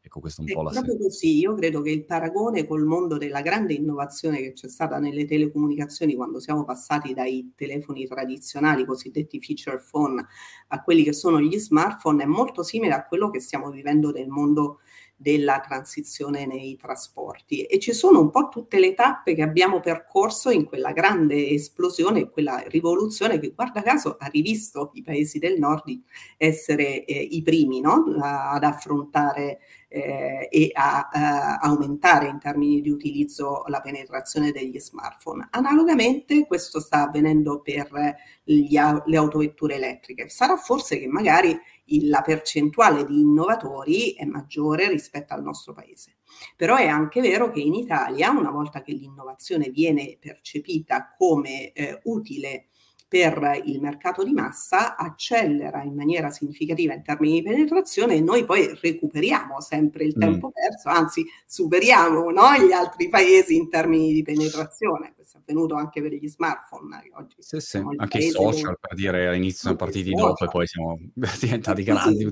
Ecco, 0.07 0.21
questo 0.21 0.39
è 0.39 0.45
un 0.45 0.49
è 0.49 0.53
po' 0.53 0.61
la 0.61 0.71
proprio 0.71 0.97
così, 0.97 1.37
io 1.37 1.53
credo 1.53 1.81
che 1.81 1.91
il 1.91 2.05
paragone 2.05 2.65
col 2.65 2.85
mondo 2.85 3.17
della 3.17 3.41
grande 3.41 3.73
innovazione 3.73 4.37
che 4.37 4.53
c'è 4.53 4.69
stata 4.69 4.99
nelle 4.99 5.25
telecomunicazioni 5.25 6.15
quando 6.15 6.39
siamo 6.39 6.63
passati 6.63 7.13
dai 7.13 7.51
telefoni 7.55 8.07
tradizionali, 8.07 8.85
cosiddetti 8.85 9.41
feature 9.41 9.83
phone, 9.91 10.25
a 10.69 10.81
quelli 10.81 11.03
che 11.03 11.11
sono 11.11 11.41
gli 11.41 11.57
smartphone, 11.59 12.23
è 12.23 12.25
molto 12.25 12.63
simile 12.63 12.93
a 12.93 13.03
quello 13.03 13.29
che 13.29 13.41
stiamo 13.41 13.69
vivendo 13.69 14.11
nel 14.11 14.29
mondo 14.29 14.79
della 15.19 15.59
transizione 15.59 16.45
nei 16.45 16.77
trasporti 16.77 17.63
e 17.63 17.79
ci 17.79 17.91
sono 17.91 18.19
un 18.19 18.29
po' 18.29 18.49
tutte 18.49 18.79
le 18.79 18.93
tappe 18.93 19.33
che 19.33 19.41
abbiamo 19.41 19.79
percorso 19.79 20.51
in 20.51 20.63
quella 20.63 20.91
grande 20.91 21.49
esplosione, 21.49 22.29
quella 22.29 22.63
rivoluzione 22.67 23.39
che 23.39 23.49
guarda 23.49 23.81
caso 23.81 24.15
ha 24.19 24.27
rivisto 24.27 24.91
i 24.93 25.01
paesi 25.01 25.39
del 25.39 25.57
nord 25.57 25.99
essere 26.37 27.03
eh, 27.03 27.19
i 27.19 27.41
primi 27.41 27.81
no? 27.81 28.05
ad 28.21 28.63
affrontare 28.63 29.59
eh, 29.89 30.47
e 30.51 30.69
a, 30.73 31.09
a, 31.11 31.57
aumentare 31.57 32.27
in 32.27 32.39
termini 32.39 32.81
di 32.81 32.89
utilizzo 32.89 33.63
la 33.67 33.79
penetrazione 33.79 34.51
degli 34.51 34.79
smartphone. 34.79 35.47
Analogamente 35.51 36.45
questo 36.45 36.79
sta 36.79 37.03
avvenendo 37.03 37.61
per 37.61 38.15
gli, 38.43 38.77
le 39.05 39.17
autovetture 39.17 39.75
elettriche. 39.75 40.29
Sarà 40.29 40.57
forse 40.57 40.99
che 40.99 41.07
magari 41.07 41.57
il, 41.85 42.09
la 42.09 42.21
percentuale 42.21 43.05
di 43.05 43.19
innovatori 43.19 44.13
è 44.13 44.25
maggiore 44.25 44.89
rispetto 44.89 45.33
al 45.33 45.43
nostro 45.43 45.73
paese. 45.73 46.17
Però 46.55 46.75
è 46.75 46.87
anche 46.87 47.21
vero 47.21 47.51
che 47.51 47.61
in 47.61 47.73
Italia, 47.73 48.29
una 48.31 48.51
volta 48.51 48.81
che 48.81 48.91
l'innovazione 48.91 49.69
viene 49.69 50.17
percepita 50.19 51.13
come 51.17 51.71
eh, 51.71 51.99
utile 52.03 52.67
per 53.07 53.61
il 53.63 53.79
mercato 53.79 54.21
di 54.23 54.33
massa 54.33 54.97
accelera 54.97 55.81
in 55.83 55.95
maniera 55.95 56.29
significativa 56.29 56.93
in 56.93 57.03
termini 57.03 57.35
di 57.35 57.41
penetrazione 57.41 58.15
e 58.15 58.21
noi 58.21 58.43
poi 58.43 58.77
recuperiamo 58.81 59.61
sempre 59.61 60.03
il 60.03 60.13
mm. 60.17 60.19
tempo 60.19 60.51
perso, 60.51 60.89
anzi 60.89 61.25
superiamo 61.45 62.29
no, 62.31 62.57
gli 62.57 62.73
altri 62.73 63.07
paesi 63.07 63.55
in 63.55 63.69
termini 63.69 64.11
di 64.11 64.23
penetrazione. 64.23 65.13
Questo 65.15 65.37
è 65.37 65.39
avvenuto 65.41 65.75
anche 65.75 66.01
per 66.01 66.13
gli 66.13 66.27
smartphone. 66.27 67.01
Oggi 67.13 67.35
sì, 67.39 67.59
sì. 67.59 67.81
Anche 67.95 68.17
i 68.17 68.29
social, 68.29 68.77
per 68.79 68.93
dire, 68.93 69.27
all'inizio 69.27 69.61
siamo 69.61 69.77
partiti 69.77 70.11
dopo 70.11 70.43
e 70.43 70.47
poi 70.49 70.67
siamo 70.67 70.99
diventati 71.39 71.83
grandi. 71.83 72.29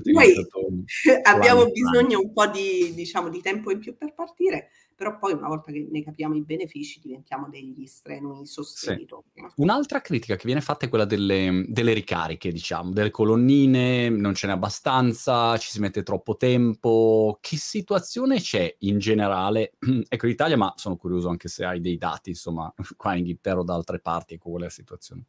Sì, 0.84 1.10
abbiamo 1.22 1.66
bisogno 1.70 2.20
un 2.20 2.32
po' 2.32 2.46
di, 2.48 2.92
diciamo, 2.94 3.30
di 3.30 3.40
tempo 3.40 3.70
in 3.70 3.78
più 3.78 3.96
per 3.96 4.12
partire, 4.12 4.68
però 4.96 5.18
poi 5.18 5.34
una 5.34 5.48
volta 5.48 5.70
che 5.70 5.86
ne 5.90 6.02
capiamo 6.02 6.34
i 6.34 6.42
benefici 6.42 7.00
diventiamo 7.00 7.48
degli 7.50 7.84
strenui 7.84 8.46
sostenitori. 8.46 9.24
Sì. 9.34 9.44
Un'altra 9.56 10.00
critica 10.00 10.36
che 10.36 10.46
viene 10.46 10.62
fatta 10.62 10.86
è 10.86 10.88
quella 10.88 11.04
delle, 11.04 11.66
delle, 11.68 11.92
ricariche, 11.92 12.50
diciamo, 12.50 12.92
delle 12.92 13.10
colonnine, 13.10 14.08
non 14.08 14.34
ce 14.34 14.46
n'è 14.46 14.54
abbastanza, 14.54 15.58
ci 15.58 15.70
si 15.70 15.80
mette 15.80 16.02
troppo 16.02 16.38
tempo. 16.38 17.36
Che 17.42 17.58
situazione 17.58 18.40
c'è 18.40 18.74
in 18.80 18.98
generale? 18.98 19.74
ecco, 20.08 20.24
in 20.24 20.32
Italia, 20.32 20.56
ma 20.56 20.72
sono 20.76 20.96
curioso 20.96 21.28
anche 21.28 21.48
se 21.48 21.66
hai 21.66 21.80
dei 21.80 21.98
dati, 21.98 22.30
insomma, 22.30 22.72
qua 22.96 23.12
in 23.12 23.18
Inghilterra 23.18 23.60
o 23.60 23.64
da 23.64 23.74
altre 23.74 24.00
parti, 24.00 24.34
ecco, 24.34 24.48
qual 24.48 24.62
è 24.62 24.64
la 24.64 24.70
situazione? 24.70 25.26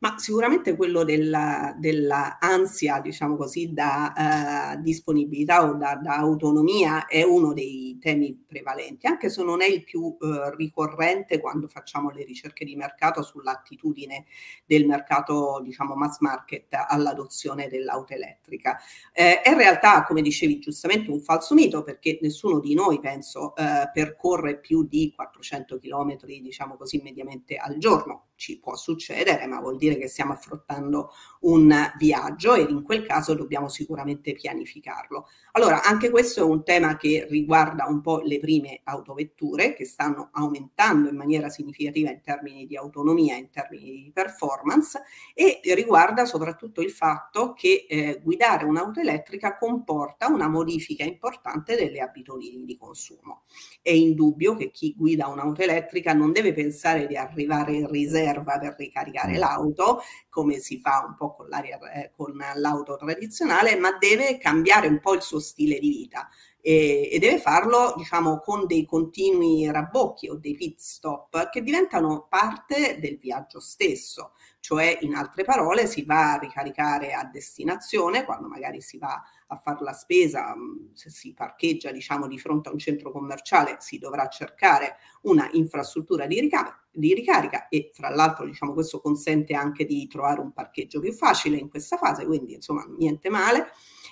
Ma 0.00 0.16
sicuramente 0.18 0.76
quello 0.76 1.02
della, 1.02 1.74
della 1.76 2.38
ansia, 2.38 3.00
diciamo 3.00 3.36
così, 3.36 3.72
da 3.72 4.76
uh, 4.76 4.82
disponibilità 4.82 5.68
o 5.68 5.74
da, 5.74 5.96
da, 5.96 6.16
autonomia 6.16 7.06
è 7.06 7.22
uno 7.24 7.52
dei 7.52 7.98
temi 8.00 8.44
prevalenti, 8.46 9.06
anche 9.06 9.28
se 9.28 9.42
non 9.42 9.60
è 9.60 9.66
il 9.66 9.82
più 9.82 10.02
uh, 10.02 10.50
ricorrente 10.56 11.40
quando 11.40 11.66
facciamo 11.66 12.10
le 12.10 12.24
ricerche 12.24 12.64
di 12.64 12.76
mercato 12.76 13.22
sull'attitudine 13.22 14.26
del 14.64 14.86
mercato, 14.86 15.60
diciamo, 15.64 15.94
mass 15.94 16.20
market 16.20 16.66
all'adozione 16.86 17.68
dell'auto 17.68 18.12
elettrica. 18.12 18.78
Eh, 19.12 19.40
è 19.42 19.50
in 19.50 19.56
realtà, 19.56 20.04
come 20.04 20.22
dicevi 20.22 20.60
giustamente, 20.60 21.10
un 21.10 21.20
falso 21.20 21.54
mito 21.54 21.82
perché 21.82 22.18
nessuno 22.22 22.60
di 22.60 22.74
noi, 22.74 23.00
penso, 23.00 23.52
uh, 23.56 23.90
percorre 23.92 24.58
più 24.58 24.84
di 24.84 25.12
400 25.14 25.78
km, 25.78 26.18
diciamo 26.24 26.76
così, 26.76 27.00
mediamente 27.02 27.56
al 27.56 27.78
giorno. 27.78 28.26
Ci 28.36 28.60
può 28.60 28.76
succedere, 28.76 29.46
ma 29.46 29.58
vuol 29.60 29.76
dire 29.76 29.87
dire 29.88 30.00
che 30.00 30.08
stiamo 30.08 30.32
affrontando 30.32 31.10
un 31.40 31.92
viaggio 31.96 32.54
e 32.54 32.62
in 32.62 32.82
quel 32.82 33.06
caso 33.06 33.34
dobbiamo 33.34 33.68
sicuramente 33.68 34.32
pianificarlo. 34.32 35.26
Allora, 35.52 35.82
anche 35.82 36.10
questo 36.10 36.40
è 36.40 36.44
un 36.44 36.64
tema 36.64 36.96
che 36.96 37.26
riguarda 37.28 37.86
un 37.86 38.00
po' 38.00 38.20
le 38.20 38.38
prime 38.38 38.80
autovetture 38.84 39.74
che 39.74 39.84
stanno 39.84 40.28
aumentando 40.32 41.08
in 41.08 41.16
maniera 41.16 41.48
significativa 41.48 42.10
in 42.10 42.20
termini 42.22 42.66
di 42.66 42.76
autonomia, 42.76 43.36
in 43.36 43.50
termini 43.50 44.02
di 44.02 44.10
performance 44.12 45.00
e 45.34 45.60
riguarda 45.74 46.24
soprattutto 46.24 46.80
il 46.80 46.90
fatto 46.90 47.52
che 47.54 47.86
eh, 47.88 48.20
guidare 48.22 48.64
un'auto 48.64 49.00
elettrica 49.00 49.56
comporta 49.56 50.28
una 50.28 50.48
modifica 50.48 51.04
importante 51.04 51.76
delle 51.76 52.00
abitudini 52.00 52.64
di 52.64 52.76
consumo. 52.76 53.42
È 53.80 53.90
indubbio 53.90 54.56
che 54.56 54.70
chi 54.70 54.94
guida 54.96 55.28
un'auto 55.28 55.62
elettrica 55.62 56.12
non 56.12 56.32
deve 56.32 56.52
pensare 56.52 57.06
di 57.06 57.16
arrivare 57.16 57.72
in 57.72 57.88
riserva 57.88 58.58
per 58.58 58.74
ricaricare 58.76 59.32
mm. 59.32 59.38
l'auto, 59.38 59.77
auto, 59.78 60.02
come 60.28 60.58
si 60.58 60.80
fa 60.80 61.04
un 61.06 61.14
po' 61.14 61.34
con, 61.34 61.48
eh, 61.52 62.12
con 62.14 62.36
l'auto 62.56 62.96
tradizionale, 62.96 63.76
ma 63.76 63.96
deve 63.98 64.38
cambiare 64.38 64.88
un 64.88 65.00
po' 65.00 65.14
il 65.14 65.22
suo 65.22 65.38
stile 65.38 65.78
di 65.78 65.88
vita 65.88 66.28
e, 66.60 67.08
e, 67.12 67.18
deve 67.18 67.38
farlo 67.38 67.94
diciamo 67.96 68.40
con 68.40 68.66
dei 68.66 68.84
continui 68.84 69.70
rabbocchi 69.70 70.28
o 70.28 70.34
dei 70.34 70.54
pit 70.54 70.78
stop 70.80 71.48
che 71.50 71.62
diventano 71.62 72.26
parte 72.28 72.98
del 73.00 73.18
viaggio 73.18 73.60
stesso. 73.60 74.32
Cioè 74.60 74.98
in 75.02 75.14
altre 75.14 75.44
parole 75.44 75.86
si 75.86 76.04
va 76.04 76.32
a 76.32 76.38
ricaricare 76.38 77.12
a 77.12 77.24
destinazione 77.24 78.24
quando 78.24 78.48
magari 78.48 78.80
si 78.80 78.98
va 78.98 79.08
a 79.08 79.22
fare 79.56 79.82
la 79.82 79.92
spesa, 79.92 80.54
mm, 80.54 80.92
se 80.92 81.10
si 81.10 81.32
parcheggia 81.32 81.90
diciamo 81.90 82.26
di 82.26 82.38
fronte 82.38 82.68
a 82.68 82.72
un 82.72 82.78
centro 82.78 83.10
commerciale 83.10 83.76
si 83.80 83.98
dovrà 83.98 84.28
cercare 84.28 84.96
una 85.22 85.48
infrastruttura 85.52 86.26
di 86.26 86.40
ricarica, 86.40 86.82
di 86.90 87.14
ricarica 87.14 87.68
e 87.68 87.90
tra 87.94 88.10
l'altro 88.10 88.44
diciamo 88.44 88.72
questo 88.72 89.00
consente 89.00 89.54
anche 89.54 89.84
di 89.84 90.06
trovare 90.06 90.40
un 90.40 90.52
parcheggio 90.52 91.00
più 91.00 91.12
facile 91.12 91.56
in 91.56 91.68
questa 91.68 91.96
fase, 91.96 92.26
quindi 92.26 92.54
insomma 92.54 92.84
niente 92.96 93.30
male. 93.30 93.68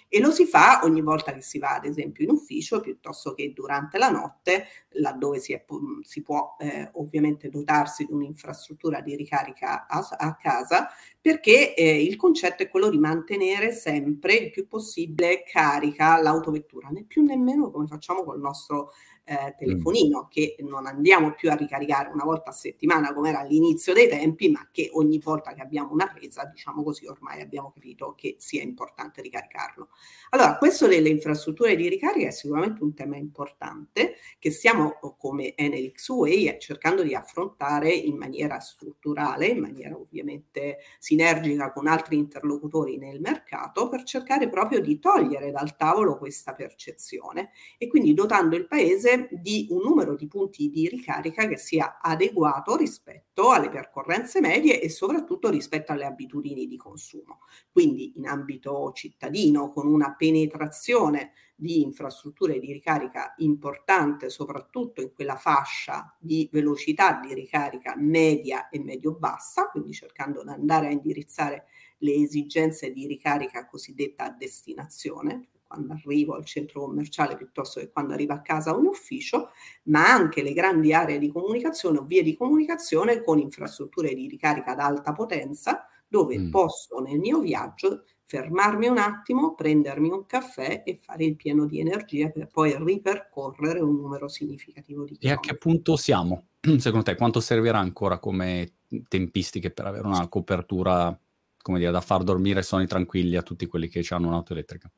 E 0.09 0.21
lo 0.21 0.31
si 0.31 0.47
fa 0.47 0.83
ogni 0.85 1.01
volta 1.03 1.35
che 1.35 1.43
si 1.43 1.59
va 1.59 1.75
ad 1.75 1.85
esempio 1.85 2.23
in 2.23 2.31
ufficio 2.31 2.79
piuttosto 2.81 3.35
che 3.35 3.53
durante 3.53 3.99
la 3.99 4.09
notte 4.09 4.67
laddove 4.91 5.41
si, 5.41 5.53
è, 5.53 5.65
si 6.03 6.23
può 6.23 6.55
eh, 6.61 6.91
ovviamente 6.93 7.49
dotarsi 7.49 8.05
di 8.05 8.13
un'infrastruttura 8.13 9.01
di 9.01 9.17
ricarica 9.17 9.89
a, 9.89 10.07
a 10.17 10.37
casa 10.37 10.89
perché 11.21 11.75
eh, 11.75 12.05
il 12.05 12.15
concetto 12.15 12.63
è 12.63 12.69
quello 12.69 12.89
di 12.89 12.99
mantenere 12.99 13.73
sempre 13.73 14.35
il 14.35 14.51
più 14.51 14.69
possibile 14.69 15.26
carica 15.45 16.21
l'autovettura, 16.21 16.89
né 16.89 17.05
più 17.05 17.23
nemmeno 17.23 17.71
come 17.71 17.87
facciamo 17.87 18.25
col 18.25 18.41
nostro 18.41 18.93
eh, 19.29 19.55
telefonino 19.59 20.25
mm. 20.25 20.31
che 20.31 20.57
non 20.61 20.87
andiamo 20.87 21.33
più 21.33 21.51
a 21.51 21.55
ricaricare 21.55 22.11
una 22.13 22.23
volta 22.23 22.51
a 22.51 22.53
settimana 22.53 23.13
come 23.13 23.31
era 23.31 23.41
all'inizio 23.41 23.93
dei 23.93 24.09
tempi, 24.09 24.49
ma 24.49 24.69
che 24.71 24.89
ogni 24.93 25.19
volta 25.19 25.53
che 25.53 25.63
abbiamo 25.63 25.93
una 25.93 26.07
presa, 26.07 26.45
diciamo 26.45 26.85
così, 26.85 27.07
ormai 27.07 27.41
abbiamo 27.41 27.73
capito 27.73 28.15
che 28.17 28.37
sia 28.39 28.63
importante 28.63 29.21
ricaricarlo. 29.23 29.89
Allora, 30.31 30.57
questo 30.57 30.87
delle 30.87 31.09
infrastrutture 31.09 31.75
di 31.75 31.89
ricarica 31.89 32.29
è 32.29 32.31
sicuramente 32.31 32.85
un 32.85 32.95
tema 32.95 33.17
importante 33.17 34.15
che 34.39 34.51
stiamo 34.53 34.99
come 35.19 35.57
Enel 35.57 35.93
Way 36.07 36.59
cercando 36.61 37.03
di 37.03 37.15
affrontare 37.15 37.93
in 37.93 38.17
maniera 38.17 38.61
strutturale, 38.61 39.47
in 39.47 39.59
maniera 39.59 39.97
ovviamente 39.97 40.79
sinergica 41.01 41.73
con 41.73 41.89
altri 41.89 42.17
interlocutori 42.17 42.97
nel 42.97 43.21
mercato 43.21 43.89
per 43.89 44.05
cercare 44.05 44.49
proprio 44.49 44.81
di 44.81 45.01
togliere 45.01 45.51
dal 45.51 45.77
tavolo 45.77 46.17
questa 46.17 46.55
percezione 46.55 47.51
e 47.77 47.89
quindi 47.89 48.15
dotando 48.15 48.55
il 48.55 48.69
paese 48.69 49.16
di 49.31 49.67
un 49.71 49.83
numero 49.83 50.15
di 50.15 50.27
punti 50.27 50.69
di 50.69 50.89
ricarica 50.89 51.47
che 51.47 51.57
sia 51.57 51.99
adeguato 52.01 52.77
rispetto 52.77 53.51
alle 53.51 53.69
percorrenze 53.69 54.41
medie 54.41 54.81
e 54.81 54.89
soprattutto 54.89 55.51
rispetto 55.51 55.93
alle 55.93 56.05
abitudini 56.05 56.67
di 56.67 56.77
consumo. 56.77 57.41
Quindi 57.71 58.15
in 58.17 58.27
ambito 58.27 58.93
cittadino, 58.93 59.73
con 59.73 59.87
una 59.87 60.15
penetrazione 60.15 61.33
di 61.55 61.81
infrastrutture 61.81 62.59
di 62.59 62.73
ricarica 62.73 63.35
importante, 63.39 64.29
soprattutto 64.29 65.01
in 65.01 65.13
quella 65.13 65.37
fascia 65.37 66.15
di 66.21 66.49
velocità 66.53 67.19
di 67.19 67.33
ricarica 67.33 67.95
media 67.97 68.69
e 68.69 68.79
medio-bassa, 68.79 69.69
quindi 69.71 69.93
cercando 69.93 70.43
di 70.43 70.51
andare 70.51 70.89
a 70.89 70.91
indirizzare 70.91 71.65
le 71.99 72.13
esigenze 72.13 72.93
di 72.93 73.07
ricarica 73.07 73.67
cosiddetta 73.67 74.25
a 74.25 74.31
destinazione, 74.31 75.49
quando 75.67 75.93
arrivo 75.93 76.35
al 76.35 76.45
centro 76.45 76.81
commerciale 76.83 77.37
piuttosto 77.37 77.81
che 77.81 77.89
quando 77.89 78.15
arrivo 78.15 78.33
a 78.33 78.41
casa 78.41 78.75
o 78.75 78.79
in 78.79 78.87
ufficio, 78.87 79.51
ma 79.85 80.13
anche 80.13 80.43
le 80.43 80.53
grandi 80.53 80.93
aree 80.93 81.19
di 81.19 81.29
comunicazione 81.29 81.99
o 81.99 82.05
vie 82.05 82.23
di 82.23 82.37
comunicazione 82.37 83.23
con 83.23 83.39
infrastrutture 83.39 84.15
di 84.15 84.29
ricarica 84.29 84.73
ad 84.73 84.81
alta 84.81 85.13
potenza, 85.13 85.87
dove 86.09 86.39
mm. 86.39 86.51
posso 86.51 86.99
nel 87.01 87.19
mio 87.19 87.41
viaggio 87.41 88.05
fermarmi 88.27 88.89
un 88.89 88.99
attimo, 88.99 89.55
prendermi 89.55 90.11
un 90.11 90.27
caffè 90.27 90.83
e 90.85 90.97
fare 90.97 91.25
il 91.25 91.37
pieno 91.37 91.65
di 91.65 91.79
energia 91.79 92.29
per 92.29 92.49
poi 92.49 92.77
ripercorrere 92.77 93.81
un 93.81 93.95
numero 93.95 94.27
significativo 94.29 95.05
di 95.05 95.17
chilometri. 95.17 95.29
E 95.29 95.33
a 95.33 95.53
che 95.53 95.59
punto 95.59 95.97
siamo? 95.97 96.49
Secondo 96.79 97.05
te 97.05 97.15
quanto 97.15 97.41
servirà 97.41 97.79
ancora 97.79 98.19
come 98.19 98.79
tempistiche 99.09 99.71
per 99.71 99.87
avere 99.87 100.07
una 100.07 100.27
copertura, 100.29 101.17
come 101.63 101.79
dire, 101.79 101.93
da 101.93 102.01
far 102.01 102.25
dormire 102.25 102.63
sonni 102.63 102.87
tranquilli 102.87 103.37
a 103.37 103.43
tutti 103.43 103.67
quelli 103.67 103.89
che 103.89 104.05
hanno 104.11 104.27
un'auto 104.27 104.53
elettrica? 104.53 104.91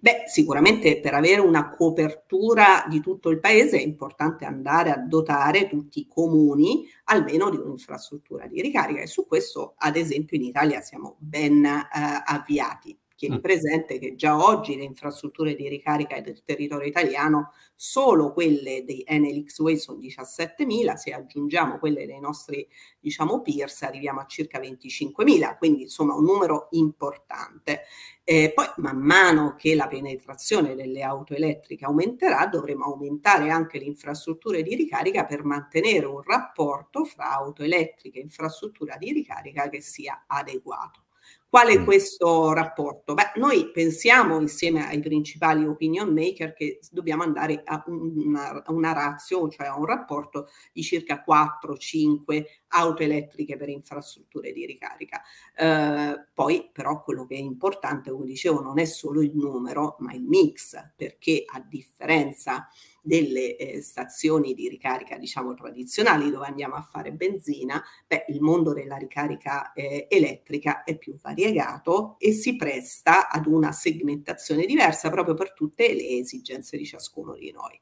Beh, 0.00 0.24
sicuramente 0.26 0.98
per 1.00 1.14
avere 1.14 1.40
una 1.40 1.68
copertura 1.68 2.84
di 2.88 3.00
tutto 3.00 3.28
il 3.28 3.40
paese 3.40 3.78
è 3.78 3.82
importante 3.82 4.44
andare 4.44 4.90
a 4.90 4.98
dotare 4.98 5.68
tutti 5.68 6.00
i 6.00 6.06
comuni 6.06 6.88
almeno 7.04 7.50
di 7.50 7.56
un'infrastruttura 7.56 8.46
di 8.46 8.60
ricarica 8.60 9.00
e 9.00 9.06
su 9.06 9.26
questo, 9.26 9.74
ad 9.76 9.96
esempio, 9.96 10.36
in 10.36 10.44
Italia 10.44 10.80
siamo 10.80 11.16
ben 11.18 11.64
eh, 11.64 11.82
avviati. 12.24 12.99
Tieni 13.20 13.36
mm. 13.36 13.40
presente 13.40 13.98
che 13.98 14.14
già 14.14 14.42
oggi 14.42 14.78
le 14.78 14.84
infrastrutture 14.84 15.54
di 15.54 15.68
ricarica 15.68 16.18
del 16.22 16.42
territorio 16.42 16.88
italiano, 16.88 17.52
solo 17.74 18.32
quelle 18.32 18.82
dei 18.82 19.04
Enel 19.06 19.44
X-Way 19.44 19.76
sono 19.76 19.98
17.000, 19.98 20.94
se 20.94 21.12
aggiungiamo 21.12 21.78
quelle 21.78 22.06
dei 22.06 22.18
nostri 22.18 22.66
diciamo 22.98 23.42
peers 23.42 23.82
arriviamo 23.82 24.20
a 24.20 24.26
circa 24.26 24.58
25.000, 24.58 25.58
quindi 25.58 25.82
insomma 25.82 26.14
un 26.14 26.24
numero 26.24 26.68
importante. 26.70 27.82
Eh, 28.24 28.52
poi 28.54 28.64
man 28.76 28.96
mano 28.96 29.54
che 29.54 29.74
la 29.74 29.86
penetrazione 29.86 30.74
delle 30.74 31.02
auto 31.02 31.34
elettriche 31.34 31.84
aumenterà, 31.84 32.46
dovremo 32.46 32.86
aumentare 32.86 33.50
anche 33.50 33.78
le 33.78 33.84
infrastrutture 33.84 34.62
di 34.62 34.74
ricarica 34.74 35.26
per 35.26 35.44
mantenere 35.44 36.06
un 36.06 36.22
rapporto 36.22 37.04
fra 37.04 37.32
auto 37.32 37.62
elettriche 37.64 38.18
e 38.18 38.22
infrastruttura 38.22 38.96
di 38.96 39.12
ricarica 39.12 39.68
che 39.68 39.82
sia 39.82 40.24
adeguato. 40.26 41.02
Qual 41.50 41.66
è 41.66 41.82
questo 41.82 42.52
rapporto? 42.52 43.14
Beh, 43.14 43.32
noi 43.34 43.72
pensiamo 43.72 44.38
insieme 44.38 44.86
ai 44.86 45.00
principali 45.00 45.66
opinion 45.66 46.12
maker 46.12 46.52
che 46.52 46.78
dobbiamo 46.92 47.24
andare 47.24 47.62
a 47.64 47.82
una, 47.88 48.62
una 48.68 48.92
razio, 48.92 49.48
cioè 49.48 49.66
a 49.66 49.76
un 49.76 49.84
rapporto 49.84 50.46
di 50.72 50.80
circa 50.84 51.24
4-5 51.26 52.44
auto 52.68 53.02
elettriche 53.02 53.56
per 53.56 53.68
infrastrutture 53.68 54.52
di 54.52 54.64
ricarica. 54.64 55.20
Eh, 55.56 56.24
poi 56.32 56.70
però 56.72 57.02
quello 57.02 57.26
che 57.26 57.34
è 57.34 57.40
importante, 57.40 58.12
come 58.12 58.26
dicevo, 58.26 58.60
non 58.60 58.78
è 58.78 58.84
solo 58.84 59.20
il 59.20 59.34
numero, 59.34 59.96
ma 59.98 60.12
il 60.12 60.22
mix, 60.22 60.76
perché 60.94 61.42
a 61.44 61.60
differenza 61.68 62.68
delle 63.02 63.56
eh, 63.56 63.80
stazioni 63.80 64.54
di 64.54 64.68
ricarica, 64.68 65.16
diciamo, 65.16 65.54
tradizionali 65.54 66.30
dove 66.30 66.46
andiamo 66.46 66.74
a 66.74 66.82
fare 66.82 67.12
benzina, 67.12 67.82
beh, 68.06 68.26
il 68.28 68.40
mondo 68.40 68.72
della 68.72 68.96
ricarica 68.96 69.72
eh, 69.72 70.06
elettrica 70.08 70.84
è 70.84 70.96
più 70.96 71.16
variegato 71.20 72.16
e 72.18 72.32
si 72.32 72.56
presta 72.56 73.28
ad 73.28 73.46
una 73.46 73.72
segmentazione 73.72 74.66
diversa 74.66 75.10
proprio 75.10 75.34
per 75.34 75.52
tutte 75.52 75.92
le 75.94 76.18
esigenze 76.18 76.76
di 76.76 76.84
ciascuno 76.84 77.34
di 77.34 77.50
noi. 77.52 77.80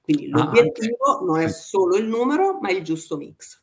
Quindi 0.00 0.30
ah, 0.32 0.44
l'obiettivo 0.44 1.18
ah, 1.18 1.24
non 1.24 1.40
è 1.40 1.48
solo 1.48 1.96
il 1.96 2.06
numero, 2.06 2.58
ma 2.60 2.70
il 2.70 2.82
giusto 2.82 3.16
mix. 3.16 3.62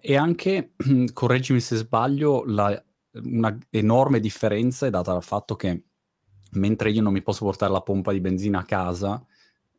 E 0.00 0.16
anche, 0.16 0.74
correggimi 1.12 1.60
se 1.60 1.76
sbaglio, 1.76 2.44
la, 2.44 2.82
una 3.12 3.56
enorme 3.70 4.20
differenza 4.20 4.86
è 4.86 4.90
data 4.90 5.12
dal 5.12 5.24
fatto 5.24 5.56
che 5.56 5.82
mentre 6.52 6.90
io 6.90 7.02
non 7.02 7.12
mi 7.12 7.22
posso 7.22 7.44
portare 7.44 7.72
la 7.72 7.82
pompa 7.82 8.12
di 8.12 8.20
benzina 8.20 8.60
a 8.60 8.64
casa, 8.64 9.24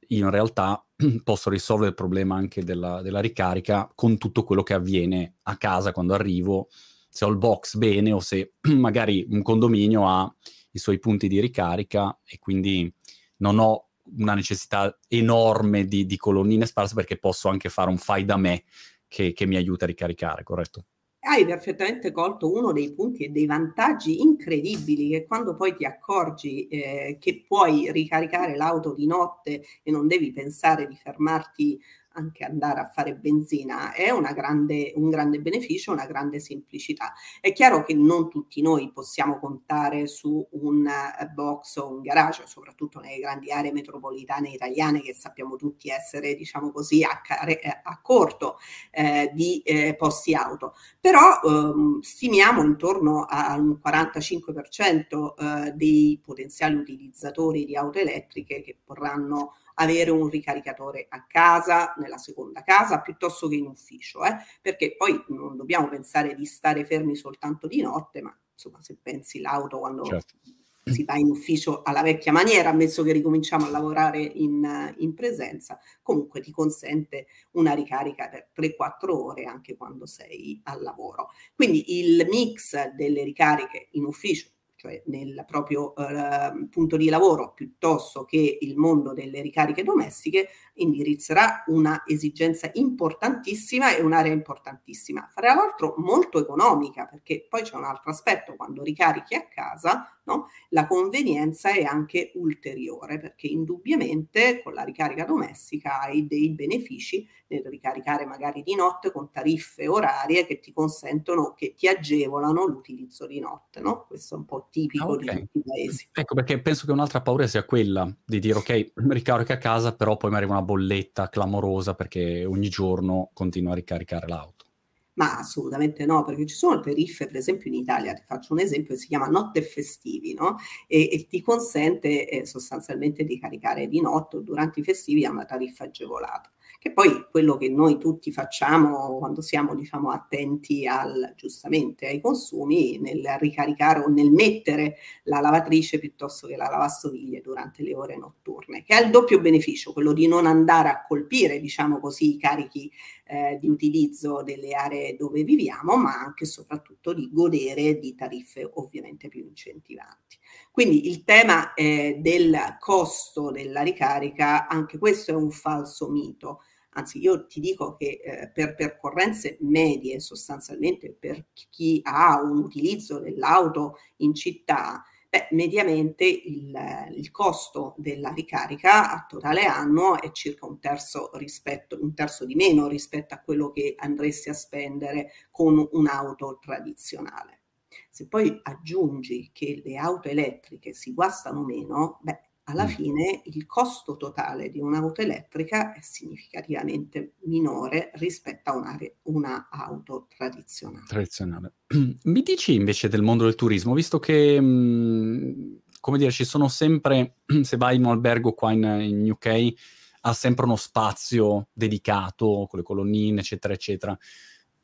in 0.10 0.30
realtà 0.30 0.84
posso 1.24 1.50
risolvere 1.50 1.90
il 1.90 1.96
problema 1.96 2.36
anche 2.36 2.64
della, 2.64 3.02
della, 3.02 3.20
ricarica 3.20 3.90
con 3.94 4.18
tutto 4.18 4.44
quello 4.44 4.64
che 4.64 4.74
avviene 4.74 5.36
a 5.44 5.58
casa 5.58 5.92
quando 5.92 6.14
arrivo, 6.14 6.70
se 7.10 7.26
ho 7.26 7.30
il 7.30 7.38
box 7.38 7.76
bene 7.78 8.12
o 8.12 8.20
se 8.20 8.54
magari 8.76 9.26
un 9.30 9.42
condominio 9.42 10.08
ha 10.08 10.34
i 10.72 10.80
suoi 10.80 11.00
punti 11.00 11.28
di 11.28 11.40
ricarica 11.40 12.20
e 12.24 12.40
quindi 12.40 12.92
non 13.38 13.60
ho 13.60 13.88
una 14.18 14.34
necessità 14.34 14.98
enorme 15.08 15.86
di, 15.86 16.06
di 16.06 16.18
colonnine 16.18 16.66
sparse 16.66 16.96
perché 16.96 17.18
posso 17.18 17.50
anche 17.50 17.70
fare 17.70 17.90
un 17.90 17.98
fai 17.98 18.24
da 18.26 18.38
me 18.38 18.64
che, 19.08 19.34
che 19.34 19.46
mi 19.46 19.56
aiuta 19.56 19.86
a 19.86 19.88
ricaricare, 19.88 20.44
corretto? 20.44 20.86
Hai 21.28 21.46
perfettamente 21.46 22.12
colto 22.12 22.52
uno 22.52 22.72
dei 22.72 22.94
punti 22.94 23.26
e 23.26 23.30
dei 23.30 23.46
vantaggi 23.46 24.22
incredibili 24.22 25.10
che 25.10 25.26
quando 25.26 25.54
poi 25.56 25.76
ti 25.76 25.84
accorgi 25.86 26.68
eh, 26.68 27.18
che 27.20 27.44
puoi 27.46 27.92
ricaricare 27.92 28.56
l'auto 28.56 28.94
di 28.94 29.06
notte 29.06 29.62
e 29.84 29.92
non 29.92 30.08
devi 30.08 30.32
pensare 30.32 30.88
di 30.88 30.96
fermarti 30.96 31.80
anche 32.18 32.44
andare 32.44 32.80
a 32.80 32.90
fare 32.90 33.16
benzina 33.16 33.94
è 33.94 34.12
grande, 34.34 34.92
un 34.96 35.10
grande 35.10 35.40
beneficio, 35.40 35.92
una 35.92 36.06
grande 36.06 36.40
semplicità. 36.40 37.14
È 37.40 37.54
chiaro 37.54 37.84
che 37.84 37.94
non 37.94 38.30
tutti 38.30 38.62
noi 38.62 38.92
possiamo 38.92 39.40
contare 39.40 40.08
su 40.08 40.46
un 40.52 40.88
eh, 40.88 41.26
box 41.28 41.78
o 41.78 41.90
un 41.90 42.02
garage, 42.02 42.44
soprattutto 42.48 43.00
nelle 43.00 43.20
grandi 43.20 43.52
aree 43.52 43.72
metropolitane 43.72 44.50
italiane 44.50 45.02
che 45.02 45.14
sappiamo 45.14 45.56
tutti 45.56 45.90
essere, 45.90 46.36
diciamo 46.36 46.72
così, 46.72 47.04
a, 47.04 47.22
care, 47.22 47.62
eh, 47.62 47.82
a 47.84 48.02
corto 48.02 48.58
eh, 48.92 49.32
di 49.34 49.62
eh, 49.62 49.96
posti 49.96 50.34
auto. 50.34 50.74
Però 51.00 51.40
ehm, 51.44 52.00
stimiamo 52.00 52.64
intorno 52.64 53.26
al 53.28 53.80
45% 53.84 55.68
eh, 55.68 55.72
dei 55.74 56.20
potenziali 56.24 56.76
utilizzatori 56.76 57.66
di 57.66 57.76
auto 57.76 58.00
elettriche 58.00 58.62
che 58.62 58.80
vorranno 58.86 59.54
avere 59.80 60.12
un 60.12 60.28
ricaricatore 60.30 61.08
a 61.10 61.26
casa, 61.26 61.94
nella 61.98 62.18
seconda 62.18 62.62
casa, 62.62 63.02
piuttosto 63.02 63.48
che 63.48 63.56
in 63.56 63.68
ufficio, 63.68 64.24
eh? 64.24 64.36
perché 64.62 64.96
poi 64.96 65.24
non 65.30 65.56
dobbiamo 65.56 65.88
pensare 65.88 66.36
di 66.36 66.46
stare 66.46 66.86
fermi 66.86 67.16
soltanto 67.16 67.68
di 67.68 67.82
notte, 67.82 68.22
ma 68.22 68.36
insomma 68.52 68.82
se 68.82 68.98
pensi 69.02 69.40
l'auto 69.40 69.80
quando 69.80 70.04
certo. 70.04 70.36
si 70.84 71.04
va 71.04 71.16
in 71.16 71.30
ufficio 71.30 71.84
alla 71.84 72.02
vecchia 72.02 72.32
maniera, 72.32 72.70
ammesso 72.70 73.04
che 73.04 73.12
ricominciamo 73.12 73.66
a 73.66 73.70
lavorare 73.70 74.20
in, 74.20 74.96
in 74.98 75.14
presenza, 75.14 75.80
comunque 76.02 76.42
ti 76.42 76.52
consente 76.52 77.28
una 77.52 77.74
ricarica 77.74 78.30
per 78.30 78.50
3-4 78.56 79.10
ore 79.12 79.44
anche 79.44 79.78
quando 79.78 80.08
sei 80.08 80.60
al 80.64 80.82
lavoro. 80.82 81.30
Quindi 81.54 82.00
il 82.00 82.26
mix 82.30 82.94
delle 82.94 83.24
ricariche 83.24 83.90
in 83.92 84.06
ufficio 84.06 84.50
cioè 84.78 85.02
nel 85.08 85.44
proprio 85.48 85.96
eh, 85.96 86.68
punto 86.70 86.98
di 86.98 87.10
lavoro, 87.10 87.52
piuttosto 87.54 88.24
che 88.26 88.60
il 88.62 88.78
mondo 88.78 89.12
delle 89.12 89.42
ricariche 89.42 89.84
domestiche, 89.84 90.50
indirizzerà 90.78 91.64
una 91.68 92.04
esigenza 92.06 92.70
importantissima 92.74 93.96
e 93.96 94.02
un'area 94.02 94.32
importantissima. 94.32 95.28
Fra 95.32 95.54
l'altro 95.54 95.96
molto 95.98 96.40
economica, 96.40 97.06
perché 97.06 97.46
poi 97.48 97.62
c'è 97.62 97.76
un 97.76 97.84
altro 97.84 98.12
aspetto, 98.12 98.56
quando 98.56 98.84
ricarichi 98.84 99.36
a 99.36 99.48
casa, 99.48 100.18
no? 100.24 100.50
la 100.70 100.88
convenienza 100.88 101.72
è 101.72 101.84
anche 101.84 102.32
ulteriore, 102.36 103.20
perché 103.20 103.48
indubbiamente 103.48 104.62
con 104.62 104.74
la 104.74 104.84
ricarica 104.84 105.26
domestica 105.26 106.02
hai 106.02 106.28
dei 106.28 106.50
benefici 106.52 107.28
nel 107.48 107.64
ricaricare 107.66 108.26
magari 108.26 108.62
di 108.62 108.76
notte 108.76 109.12
con 109.12 109.32
tariffe 109.32 109.88
orarie 109.88 110.46
che 110.46 110.60
ti 110.60 110.72
consentono, 110.72 111.54
che 111.54 111.74
ti 111.76 111.88
agevolano 111.88 112.66
l'utilizzo 112.66 113.26
di 113.26 113.40
notte. 113.40 113.80
No? 113.80 114.06
Questo 114.08 114.36
è 114.36 114.38
un 114.38 114.46
po' 114.46 114.68
tipico 114.70 115.12
okay. 115.12 115.36
di 115.36 115.42
tutti 115.42 115.58
i 115.60 115.64
paesi. 115.66 116.08
Ecco, 116.12 116.36
perché 116.36 116.60
penso 116.62 116.86
che 116.86 116.92
un'altra 116.92 117.22
paura 117.22 117.48
sia 117.48 117.64
quella 117.64 118.14
di 118.26 118.40
dire 118.40 118.58
ok, 118.58 118.92
ricarico 119.08 119.54
a 119.54 119.58
casa, 119.58 119.96
però 119.96 120.18
poi 120.18 120.32
mi 120.32 120.36
arriva 120.36 120.54
una 120.54 120.64
bolletta 120.68 121.30
clamorosa 121.30 121.96
perché 121.96 122.44
ogni 122.44 122.68
giorno 122.68 123.30
continuo 123.34 123.72
a 123.72 123.76
ricaricare 123.76 124.28
l'auto. 124.28 124.66
Ma 125.14 125.38
assolutamente 125.40 126.06
no, 126.06 126.24
perché 126.24 126.46
ci 126.46 126.54
sono 126.54 126.80
tariffe, 126.80 127.26
per 127.26 127.38
esempio 127.38 127.72
in 127.72 127.78
Italia, 127.78 128.14
ti 128.14 128.22
faccio 128.24 128.54
un 128.54 128.60
esempio, 128.60 128.96
si 128.96 129.08
chiama 129.08 129.26
Notte 129.26 129.64
Festivi, 129.64 130.36
no? 130.36 130.58
E, 130.86 131.10
e 131.12 131.26
ti 131.28 131.42
consente 131.42 132.30
eh, 132.30 132.46
sostanzialmente 132.46 133.24
di 133.24 133.40
caricare 133.40 133.88
di 133.88 134.00
notte 134.00 134.38
o 134.38 134.42
durante 134.42 134.82
i 134.82 134.84
festivi 134.84 135.26
a 135.26 135.32
una 135.32 135.46
tariffa 135.46 135.86
agevolata 135.86 136.52
che 136.80 136.92
poi 136.94 137.26
quello 137.30 137.58
che 137.58 137.70
noi 137.70 137.98
tutti 137.98 138.32
facciamo 138.32 139.18
quando 139.18 139.42
siamo 139.42 139.76
diciamo, 139.76 140.12
attenti 140.12 140.86
al, 140.86 141.34
giustamente 141.36 142.08
ai 142.08 142.22
consumi 142.22 143.00
nel 143.00 143.24
ricaricare 143.40 144.00
o 144.02 144.08
nel 144.08 144.32
mettere 144.32 144.98
la 145.24 145.40
lavatrice 145.40 146.00
piuttosto 146.00 146.48
che 146.48 146.56
la 146.56 146.70
lavastoviglie 146.70 147.42
durante 147.42 147.84
le 147.84 147.96
ore 147.96 148.18
notturne, 148.18 148.84
che 148.84 148.94
ha 148.94 149.00
il 149.00 149.10
doppio 149.10 149.40
beneficio, 149.40 149.94
quello 149.94 150.14
di 150.14 150.28
non 150.28 150.46
andare 150.46 150.90
a 150.90 151.02
colpire 151.06 151.60
diciamo 151.60 152.00
così, 152.00 152.36
i 152.36 152.38
carichi 152.38 152.92
eh, 153.26 153.58
di 153.60 153.68
utilizzo 153.68 154.44
delle 154.44 154.74
aree 154.74 155.16
dove 155.16 155.44
viviamo, 155.44 155.98
ma 155.98 156.20
anche 156.20 156.44
e 156.44 156.48
soprattutto 156.48 157.14
di 157.14 157.30
godere 157.32 157.98
di 157.98 158.16
tariffe 158.16 158.70
ovviamente 158.76 159.28
più 159.28 159.46
incentivanti. 159.46 160.38
Quindi 160.78 161.08
il 161.10 161.24
tema 161.24 161.74
eh, 161.74 162.18
del 162.20 162.56
costo 162.78 163.50
della 163.50 163.82
ricarica, 163.82 164.68
anche 164.68 165.00
questo 165.00 165.32
è 165.32 165.34
un 165.34 165.50
falso 165.50 166.08
mito. 166.08 166.60
Anzi, 166.92 167.20
io 167.20 167.48
ti 167.48 167.60
dico 167.60 167.96
che 167.96 168.22
eh, 168.24 168.52
per 168.52 168.76
percorrenze 168.76 169.58
medie, 169.62 170.20
sostanzialmente 170.20 171.12
per 171.20 171.48
chi 171.52 172.00
ha 172.04 172.40
un 172.44 172.60
utilizzo 172.60 173.18
dell'auto 173.18 173.96
in 174.18 174.36
città, 174.36 175.04
beh, 175.28 175.48
mediamente 175.50 176.26
il, 176.26 176.72
il, 177.12 177.32
costo 177.32 177.96
della 177.98 178.30
ricarica 178.30 179.12
a 179.12 179.26
totale 179.28 179.66
annuo 179.66 180.22
è 180.22 180.30
circa 180.30 180.68
un 180.68 180.80
terzo, 180.80 181.32
rispetto, 181.34 181.98
un 182.00 182.14
terzo 182.14 182.46
di 182.46 182.54
meno 182.54 182.88
rispetto 182.88 183.34
a 183.34 183.42
quello 183.42 183.72
che 183.72 183.96
andresti 183.98 184.50
a 184.50 184.54
spendere 184.54 185.32
con 185.50 185.88
un'auto 185.92 186.60
tradizionale. 186.62 187.62
Se 188.10 188.28
poi 188.28 188.60
aggiungi 188.64 189.50
che 189.54 189.82
le 189.84 189.98
auto 189.98 190.30
elettriche 190.30 190.94
si 190.94 191.14
guastano 191.14 191.64
meno, 191.64 192.20
beh, 192.22 192.40
alla 192.70 192.86
mm. 192.86 192.88
fine 192.88 193.42
il 193.46 193.66
costo 193.66 194.18
totale 194.18 194.70
di 194.70 194.80
un'auto 194.80 195.22
elettrica 195.22 195.94
è 195.94 196.00
significativamente 196.02 197.36
minore 197.44 198.12
rispetto 198.16 198.72
a 198.72 198.76
una, 198.76 198.98
una 199.24 199.70
auto 199.72 200.28
tradizionale. 200.36 201.06
tradizionale. 201.08 201.74
Mi 202.24 202.42
dici 202.42 202.74
invece 202.74 203.08
del 203.08 203.22
mondo 203.22 203.46
del 203.46 203.56
turismo, 203.56 203.94
visto 203.94 204.20
che, 204.20 204.60
mh, 204.60 204.66
mm, 204.66 205.76
come 206.02 206.18
dire, 206.18 206.32
ci 206.32 206.44
sono 206.44 206.68
sempre, 206.68 207.38
se 207.62 207.78
vai 207.78 207.96
in 207.96 208.06
un 208.06 208.12
albergo 208.12 208.54
qua 208.54 208.72
in, 208.74 208.84
in 208.84 209.32
UK, 209.32 209.74
ha 210.22 210.34
sempre 210.34 210.66
uno 210.66 210.76
spazio 210.76 211.70
dedicato 211.72 212.68
con 212.70 212.80
le 212.80 212.84
colonnine, 212.84 213.40
eccetera, 213.40 213.74
eccetera. 213.74 214.18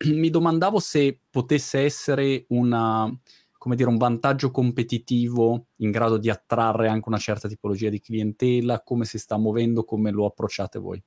Mi 0.12 0.30
domandavo 0.30 0.80
se 0.80 1.20
potesse 1.30 1.80
essere 1.80 2.46
una 2.50 3.10
come 3.64 3.78
dire, 3.78 3.88
un 3.88 3.96
vantaggio 3.98 4.52
competitivo 4.52 5.68
in 5.78 5.90
grado 5.90 6.18
di 6.18 6.30
attrarre 6.30 6.90
anche 6.90 7.08
una 7.08 7.18
certa 7.18 7.48
tipologia 7.48 7.88
di 7.88 8.02
clientela? 8.02 8.82
Come 8.84 9.06
si 9.06 9.18
sta 9.18 9.38
muovendo? 9.38 9.86
Come 9.86 10.12
lo 10.12 10.26
approcciate 10.26 10.80
voi? 10.80 11.02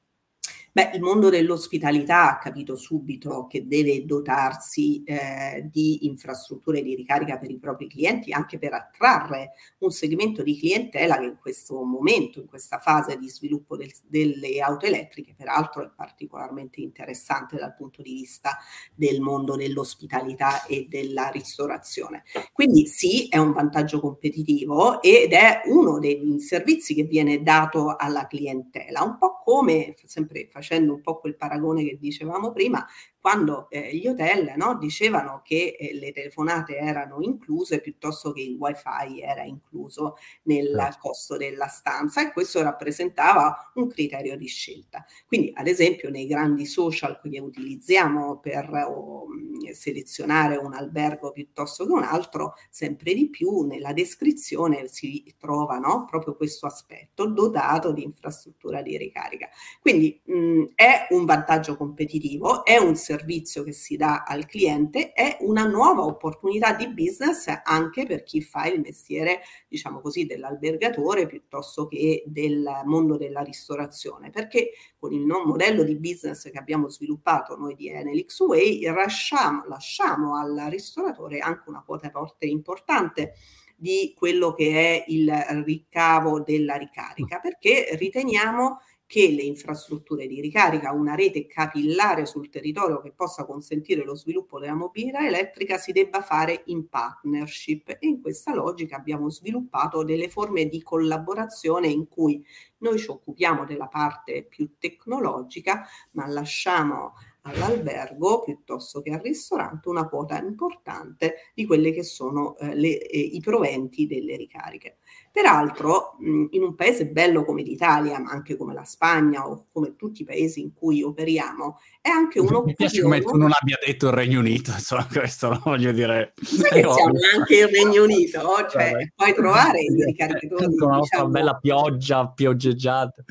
Beh, 0.77 0.91
il 0.93 1.01
mondo 1.01 1.31
dell'ospitalità 1.31 2.33
ha 2.33 2.37
capito 2.37 2.77
subito 2.77 3.47
che 3.47 3.67
deve 3.67 4.05
dotarsi 4.05 5.03
eh, 5.05 5.67
di 5.73 6.05
infrastrutture 6.05 6.83
di 6.83 6.95
ricarica 6.95 7.39
per 7.39 7.51
i 7.51 7.57
propri 7.57 7.89
clienti, 7.89 8.31
anche 8.31 8.59
per 8.59 8.75
attrarre 8.75 9.53
un 9.79 9.91
segmento 9.91 10.43
di 10.43 10.59
clientela 10.59 11.19
che 11.19 11.25
in 11.25 11.37
questo 11.41 11.83
momento, 11.83 12.41
in 12.41 12.47
questa 12.47 12.77
fase 12.77 13.17
di 13.17 13.31
sviluppo 13.31 13.75
del, 13.75 13.91
delle 14.07 14.61
auto 14.61 14.85
elettriche, 14.85 15.33
peraltro 15.35 15.83
è 15.83 15.91
particolarmente 15.97 16.83
interessante 16.83 17.57
dal 17.57 17.75
punto 17.75 18.03
di 18.03 18.12
vista 18.12 18.59
del 18.95 19.23
mondo 19.23 19.57
dell'ospitalità 19.57 20.67
e 20.67 20.85
della 20.91 21.29
ristorazione. 21.29 22.25
Quindi 22.53 22.87
sì, 22.87 23.29
è 23.29 23.39
un 23.39 23.53
vantaggio 23.53 23.99
competitivo 23.99 25.01
ed 25.01 25.33
è 25.33 25.62
uno 25.69 25.99
dei 25.99 26.39
servizi 26.39 26.93
che 26.93 27.05
viene 27.05 27.43
dato 27.43 27.97
alla 27.97 28.27
clientela, 28.27 29.03
un 29.03 29.17
po' 29.17 29.39
come 29.43 29.95
sempre 30.05 30.49
facendo 30.51 30.65
facendo 30.66 30.94
un 30.94 31.00
po' 31.00 31.20
quel 31.20 31.37
paragone 31.37 31.85
che 31.85 31.96
dicevamo 31.98 32.50
prima, 32.50 32.85
quando 33.27 33.67
eh, 33.71 33.93
gli 33.97 34.07
hotel 34.07 34.53
no, 34.55 34.79
dicevano 34.79 35.43
che 35.43 35.77
eh, 35.77 35.95
le 35.95 36.12
telefonate 36.12 36.77
erano 36.77 37.17
incluse 37.23 37.81
piuttosto 37.81 38.31
che 38.31 38.41
il 38.41 38.55
wifi 38.57 39.21
era 39.21 39.43
incluso 39.43 40.17
nel 40.45 40.73
certo. 40.73 40.99
costo 41.01 41.37
della 41.37 41.67
stanza 41.67 42.23
e 42.23 42.31
questo 42.31 42.62
rappresentava 42.62 43.73
un 43.75 43.89
criterio 43.89 44.37
di 44.37 44.47
scelta. 44.47 45.05
Quindi 45.27 45.51
ad 45.57 45.67
esempio 45.67 46.09
nei 46.09 46.29
grandi 46.29 46.67
social 46.67 47.19
che 47.21 47.41
utilizziamo 47.41 48.39
per 48.39 48.71
oh, 48.73 49.27
selezionare 49.73 50.55
un 50.55 50.75
albergo 50.75 51.33
piuttosto 51.33 51.85
che 51.85 51.91
un 51.91 52.05
altro, 52.05 52.55
sempre 52.71 53.12
di 53.12 53.29
più 53.29 53.62
nella 53.62 53.93
descrizione 53.93 54.87
si 54.87 55.35
trova 55.37 55.79
no, 55.79 56.05
proprio 56.09 56.37
questo 56.37 56.67
aspetto 56.67 57.27
dotato 57.27 57.91
di 57.91 58.05
infrastruttura 58.05 58.83
di 58.83 58.97
ricarica. 58.97 59.49
Quindi 59.81 60.21
mh, 60.27 60.62
è 60.77 61.09
un 61.11 61.25
vantaggio 61.25 61.77
competitivo, 61.77 62.65
è 62.65 62.77
un 62.77 62.95
servizio 62.95 63.15
servizio 63.16 63.62
che 63.62 63.72
si 63.72 63.96
dà 63.96 64.24
al 64.26 64.44
cliente 64.46 65.12
è 65.12 65.38
una 65.40 65.64
nuova 65.64 66.02
opportunità 66.05 66.74
di 66.74 66.88
business 66.88 67.46
anche 67.64 68.05
per 68.05 68.22
chi 68.22 68.42
fa 68.42 68.66
il 68.66 68.81
mestiere, 68.81 69.40
diciamo 69.68 70.00
così, 70.00 70.26
dell'albergatore 70.26 71.26
piuttosto 71.26 71.87
che 71.87 72.24
del 72.26 72.83
mondo 72.85 73.16
della 73.16 73.40
ristorazione, 73.40 74.31
perché 74.31 74.72
con 74.98 75.12
il 75.12 75.24
modello 75.24 75.83
di 75.83 75.96
business 75.96 76.50
che 76.50 76.59
abbiamo 76.59 76.88
sviluppato 76.88 77.57
noi 77.57 77.74
di 77.74 77.88
Enelix 77.88 78.38
Way 78.40 78.83
lasciamo, 78.83 79.64
lasciamo 79.66 80.37
al 80.37 80.66
ristoratore 80.68 81.38
anche 81.38 81.68
una 81.68 81.83
quota 81.83 82.11
forte 82.11 82.46
importante 82.46 83.33
di 83.79 84.14
quello 84.16 84.55
che 84.55 84.70
è 84.70 85.05
il 85.09 85.31
ricavo 85.64 86.40
della 86.40 86.76
ricarica, 86.76 87.38
perché 87.38 87.94
riteniamo 87.98 88.81
che 89.07 89.31
le 89.31 89.42
infrastrutture 89.42 90.27
di 90.27 90.40
ricarica, 90.40 90.92
una 90.92 91.14
rete 91.14 91.47
capillare 91.47 92.27
sul 92.27 92.49
territorio 92.49 93.01
che 93.01 93.12
possa 93.12 93.45
consentire 93.45 94.05
lo 94.05 94.16
sviluppo 94.16 94.59
della 94.59 94.75
mobilità 94.75 95.25
elettrica 95.25 95.79
si 95.79 95.92
debba 95.92 96.23
fare 96.23 96.62
in 96.66 96.88
partnership. 96.88 97.88
E 97.88 97.99
in 98.01 98.21
questa 98.21 98.53
logica 98.53 98.97
abbiamo 98.97 99.31
sviluppato 99.31 100.03
delle 100.03 100.29
forme 100.29 100.66
di 100.66 100.83
collaborazione 100.83 101.87
in 101.87 102.09
cui 102.09 102.45
noi 102.79 102.99
ci 102.99 103.09
occupiamo 103.09 103.64
della 103.64 103.87
parte 103.87 104.45
più 104.45 104.73
tecnologica 104.79 105.87
ma 106.12 106.27
lasciamo 106.27 107.14
all'albergo 107.47 108.43
piuttosto 108.43 109.01
che 109.03 109.11
al 109.11 109.21
ristorante 109.21 109.89
una 109.89 110.09
quota 110.09 110.39
importante 110.39 111.51
di 111.55 111.65
quelli 111.65 111.93
che 111.93 112.03
sono 112.03 112.57
eh, 112.59 112.75
le, 112.75 112.99
eh, 112.99 113.19
i 113.19 113.41
proventi 113.41 114.07
delle 114.07 114.37
ricariche. 114.37 114.97
Peraltro, 115.31 116.17
mh, 116.19 116.47
in 116.51 116.63
un 116.63 116.75
paese 116.75 117.07
bello 117.07 117.45
come 117.45 117.63
l'Italia, 117.63 118.19
ma 118.19 118.31
anche 118.31 118.57
come 118.57 118.75
la 118.75 118.85
Spagna 118.85 119.47
o 119.47 119.67
come 119.73 119.95
tutti 119.97 120.23
i 120.23 120.25
paesi 120.25 120.61
in 120.61 120.73
cui 120.75 121.03
operiamo, 121.03 121.79
è 122.01 122.09
anche 122.09 122.41
uno 122.41 122.63
Mi 122.63 122.75
piace 122.75 123.03
come 123.03 123.21
tu 123.21 123.37
non 123.37 123.53
abbia 123.53 123.79
detto 123.85 124.07
il 124.07 124.13
Regno 124.13 124.41
Unito, 124.41 124.73
insomma, 124.73 125.07
questo 125.07 125.51
lo 125.51 125.61
voglio 125.63 125.93
dire. 125.93 126.33
Sai 126.43 126.83
che 126.83 126.93
siamo 126.93 127.13
anche 127.37 127.57
il 127.59 127.69
Regno 127.69 128.03
Unito, 128.03 128.41
cioè 128.71 129.13
puoi 129.15 129.35
trovare 129.35 129.81
i 129.81 130.05
ricaricatori. 130.05 130.77
Con 130.77 130.89
una 130.89 131.01
diciamo, 131.01 131.29
bella 131.29 131.55
pioggia, 131.57 132.29
pioggieggiata. 132.29 133.25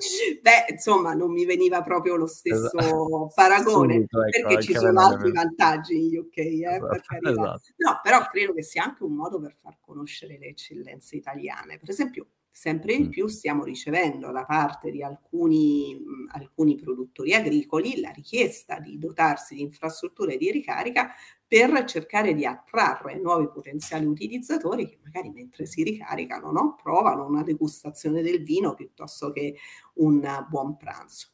Beh, 0.40 0.72
insomma, 0.72 1.12
non 1.14 1.32
mi 1.32 1.44
veniva 1.44 1.82
proprio 1.82 2.16
lo 2.16 2.26
stesso 2.26 2.76
esatto. 2.78 3.30
paragone, 3.34 3.94
Subito, 3.94 4.22
ecco, 4.22 4.48
perché 4.48 4.62
ci 4.62 4.74
sono 4.74 5.00
altri 5.00 5.32
vantaggi 5.32 5.96
in 5.96 6.18
UK, 6.18 6.36
eh, 6.36 6.64
esatto. 6.64 6.86
per 6.86 7.02
esatto. 7.30 7.62
No, 7.76 8.00
però 8.02 8.26
credo 8.26 8.54
che 8.54 8.62
sia 8.62 8.84
anche 8.84 9.04
un 9.04 9.14
modo 9.14 9.40
per 9.40 9.54
far 9.54 9.78
conoscere 9.80 10.38
le 10.38 10.46
eccellenze 10.46 11.16
italiane. 11.16 11.78
Per 11.78 11.90
esempio, 11.90 12.26
sempre 12.50 12.96
di 12.96 13.04
mm. 13.04 13.10
più 13.10 13.26
stiamo 13.26 13.64
ricevendo 13.64 14.30
da 14.32 14.44
parte 14.44 14.90
di 14.90 15.02
alcuni, 15.02 15.94
mh, 15.94 16.30
alcuni 16.32 16.74
produttori 16.74 17.34
agricoli 17.34 18.00
la 18.00 18.10
richiesta 18.10 18.78
di 18.78 18.98
dotarsi 18.98 19.54
di 19.54 19.62
infrastrutture 19.62 20.36
di 20.36 20.50
ricarica 20.50 21.12
per 21.50 21.82
cercare 21.82 22.32
di 22.32 22.46
attrarre 22.46 23.18
nuovi 23.18 23.48
potenziali 23.48 24.06
utilizzatori 24.06 24.88
che 24.88 25.00
magari 25.02 25.30
mentre 25.30 25.66
si 25.66 25.82
ricaricano 25.82 26.52
no, 26.52 26.76
provano 26.80 27.26
una 27.26 27.42
degustazione 27.42 28.22
del 28.22 28.44
vino 28.44 28.74
piuttosto 28.74 29.32
che 29.32 29.56
un 29.94 30.46
buon 30.48 30.76
pranzo. 30.76 31.30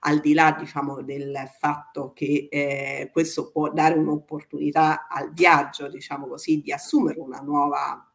Al 0.00 0.20
di 0.20 0.34
là 0.34 0.54
diciamo, 0.56 1.02
del 1.02 1.36
fatto 1.58 2.12
che 2.12 2.46
eh, 2.48 3.10
questo 3.12 3.50
può 3.50 3.72
dare 3.72 3.98
un'opportunità 3.98 5.08
al 5.08 5.32
viaggio, 5.32 5.88
diciamo 5.88 6.28
così, 6.28 6.60
di 6.60 6.70
assumere 6.70 7.18
una 7.18 7.40
nuova 7.40 8.08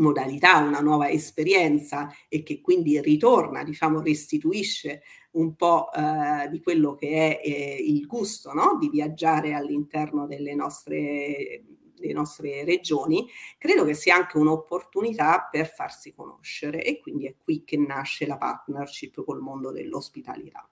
modalità, 0.00 0.58
una 0.58 0.80
nuova 0.80 1.08
esperienza 1.08 2.12
e 2.28 2.42
che 2.42 2.60
quindi 2.60 3.00
ritorna, 3.00 3.62
diciamo, 3.62 4.00
restituisce 4.00 5.02
un 5.32 5.54
po' 5.54 5.92
eh, 5.92 6.48
di 6.50 6.60
quello 6.60 6.94
che 6.94 7.38
è 7.38 7.40
eh, 7.46 7.76
il 7.86 8.06
gusto 8.06 8.52
no? 8.52 8.76
di 8.78 8.88
viaggiare 8.88 9.54
all'interno 9.54 10.26
delle 10.26 10.54
nostre, 10.54 11.62
delle 11.94 12.12
nostre 12.12 12.64
regioni, 12.64 13.28
credo 13.58 13.84
che 13.84 13.94
sia 13.94 14.16
anche 14.16 14.38
un'opportunità 14.38 15.48
per 15.50 15.72
farsi 15.72 16.12
conoscere 16.12 16.82
e 16.82 16.98
quindi 16.98 17.26
è 17.26 17.34
qui 17.42 17.62
che 17.64 17.76
nasce 17.76 18.26
la 18.26 18.36
partnership 18.36 19.22
col 19.24 19.40
mondo 19.40 19.70
dell'ospitalità. 19.70 20.68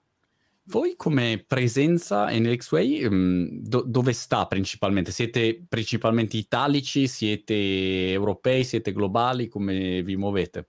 Voi 0.70 0.96
come 0.96 1.42
presenza 1.46 2.30
in 2.30 2.46
LXWay 2.46 3.04
um, 3.06 3.48
do- 3.62 3.84
dove 3.86 4.12
sta 4.12 4.46
principalmente? 4.46 5.12
Siete 5.12 5.64
principalmente 5.66 6.36
italici, 6.36 7.08
siete 7.08 8.10
europei, 8.12 8.64
siete 8.64 8.92
globali? 8.92 9.48
Come 9.48 10.02
vi 10.02 10.16
muovete? 10.16 10.68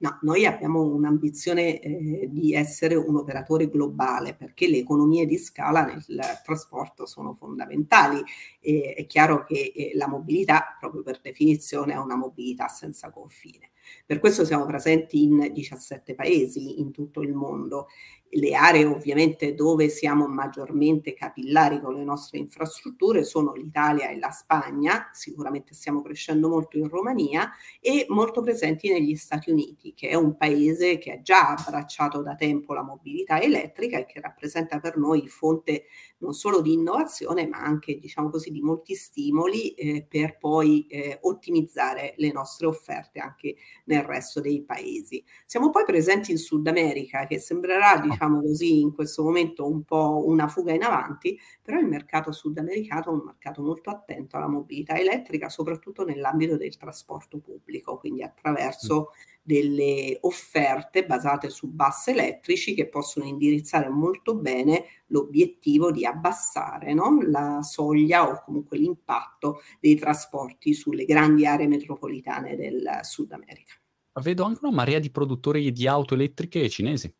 No, 0.00 0.18
noi 0.20 0.44
abbiamo 0.44 0.82
un'ambizione 0.82 1.80
eh, 1.80 2.28
di 2.30 2.52
essere 2.52 2.94
un 2.94 3.16
operatore 3.16 3.68
globale 3.68 4.34
perché 4.34 4.68
le 4.68 4.76
economie 4.76 5.24
di 5.24 5.38
scala 5.38 5.82
nel 5.84 6.04
trasporto 6.44 7.06
sono 7.06 7.32
fondamentali. 7.32 8.22
E 8.60 8.92
è 8.96 9.06
chiaro 9.06 9.44
che 9.44 9.72
eh, 9.74 9.92
la 9.94 10.08
mobilità, 10.08 10.76
proprio 10.78 11.02
per 11.02 11.20
definizione, 11.22 11.94
è 11.94 11.96
una 11.96 12.16
mobilità 12.16 12.68
senza 12.68 13.10
confine. 13.10 13.70
Per 14.04 14.18
questo 14.18 14.44
siamo 14.44 14.66
presenti 14.66 15.22
in 15.22 15.50
17 15.52 16.14
paesi 16.14 16.80
in 16.80 16.92
tutto 16.92 17.22
il 17.22 17.32
mondo 17.32 17.88
Le 18.30 18.54
aree 18.54 18.84
ovviamente 18.84 19.54
dove 19.54 19.88
siamo 19.88 20.26
maggiormente 20.26 21.14
capillari 21.14 21.80
con 21.80 21.94
le 21.94 22.04
nostre 22.04 22.38
infrastrutture 22.38 23.24
sono 23.24 23.54
l'Italia 23.54 24.10
e 24.10 24.18
la 24.18 24.30
Spagna, 24.30 25.08
sicuramente 25.12 25.72
stiamo 25.74 26.02
crescendo 26.02 26.48
molto 26.48 26.76
in 26.76 26.88
Romania 26.88 27.50
e 27.80 28.04
molto 28.08 28.42
presenti 28.42 28.90
negli 28.90 29.16
Stati 29.16 29.50
Uniti, 29.50 29.94
che 29.94 30.08
è 30.08 30.14
un 30.14 30.36
paese 30.36 30.98
che 30.98 31.12
ha 31.12 31.22
già 31.22 31.54
abbracciato 31.54 32.20
da 32.20 32.34
tempo 32.34 32.74
la 32.74 32.82
mobilità 32.82 33.40
elettrica 33.40 33.98
e 33.98 34.04
che 34.04 34.20
rappresenta 34.20 34.78
per 34.78 34.98
noi 34.98 35.26
fonte 35.26 35.84
non 36.18 36.34
solo 36.34 36.60
di 36.60 36.72
innovazione, 36.72 37.46
ma 37.46 37.58
anche 37.58 37.98
diciamo 37.98 38.28
così 38.28 38.50
di 38.50 38.60
molti 38.60 38.94
stimoli 38.94 39.70
eh, 39.70 40.04
per 40.06 40.36
poi 40.36 40.86
eh, 40.88 41.18
ottimizzare 41.22 42.14
le 42.16 42.32
nostre 42.32 42.66
offerte 42.66 43.20
anche 43.20 43.56
nel 43.84 44.02
resto 44.02 44.40
dei 44.40 44.62
paesi. 44.62 45.24
Siamo 45.46 45.70
poi 45.70 45.84
presenti 45.84 46.30
in 46.30 46.38
Sud 46.38 46.66
America, 46.66 47.26
che 47.26 47.38
sembrerà 47.38 47.98
diciamo, 47.98 48.17
diciamo 48.18 48.40
così, 48.40 48.80
in 48.80 48.92
questo 48.92 49.22
momento 49.22 49.66
un 49.66 49.84
po' 49.84 50.24
una 50.26 50.48
fuga 50.48 50.72
in 50.72 50.82
avanti, 50.82 51.38
però 51.62 51.78
il 51.78 51.86
mercato 51.86 52.32
sudamericano 52.32 53.04
è 53.04 53.08
un 53.10 53.22
mercato 53.24 53.62
molto 53.62 53.90
attento 53.90 54.36
alla 54.36 54.48
mobilità 54.48 54.98
elettrica, 54.98 55.48
soprattutto 55.48 56.04
nell'ambito 56.04 56.56
del 56.56 56.76
trasporto 56.76 57.38
pubblico, 57.38 57.96
quindi 57.98 58.22
attraverso 58.22 59.10
delle 59.40 60.18
offerte 60.22 61.06
basate 61.06 61.48
su 61.48 61.68
bus 61.68 62.08
elettrici 62.08 62.74
che 62.74 62.88
possono 62.88 63.24
indirizzare 63.24 63.88
molto 63.88 64.34
bene 64.34 64.84
l'obiettivo 65.06 65.90
di 65.90 66.04
abbassare 66.04 66.92
no? 66.92 67.22
la 67.22 67.62
soglia 67.62 68.28
o 68.28 68.42
comunque 68.44 68.76
l'impatto 68.76 69.60
dei 69.80 69.96
trasporti 69.96 70.74
sulle 70.74 71.04
grandi 71.04 71.46
aree 71.46 71.66
metropolitane 71.66 72.56
del 72.56 72.98
Sud 73.02 73.32
America. 73.32 73.74
Vedo 74.20 74.42
anche 74.42 74.58
una 74.64 74.74
marea 74.74 74.98
di 74.98 75.10
produttori 75.10 75.70
di 75.70 75.86
auto 75.86 76.14
elettriche 76.14 76.68
cinesi 76.68 77.10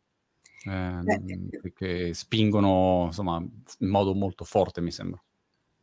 eh, 0.65 1.71
che 1.73 2.13
spingono 2.13 3.05
insomma 3.07 3.37
in 3.37 3.87
modo 3.87 4.13
molto 4.13 4.43
forte, 4.43 4.81
mi 4.81 4.91
sembra. 4.91 5.21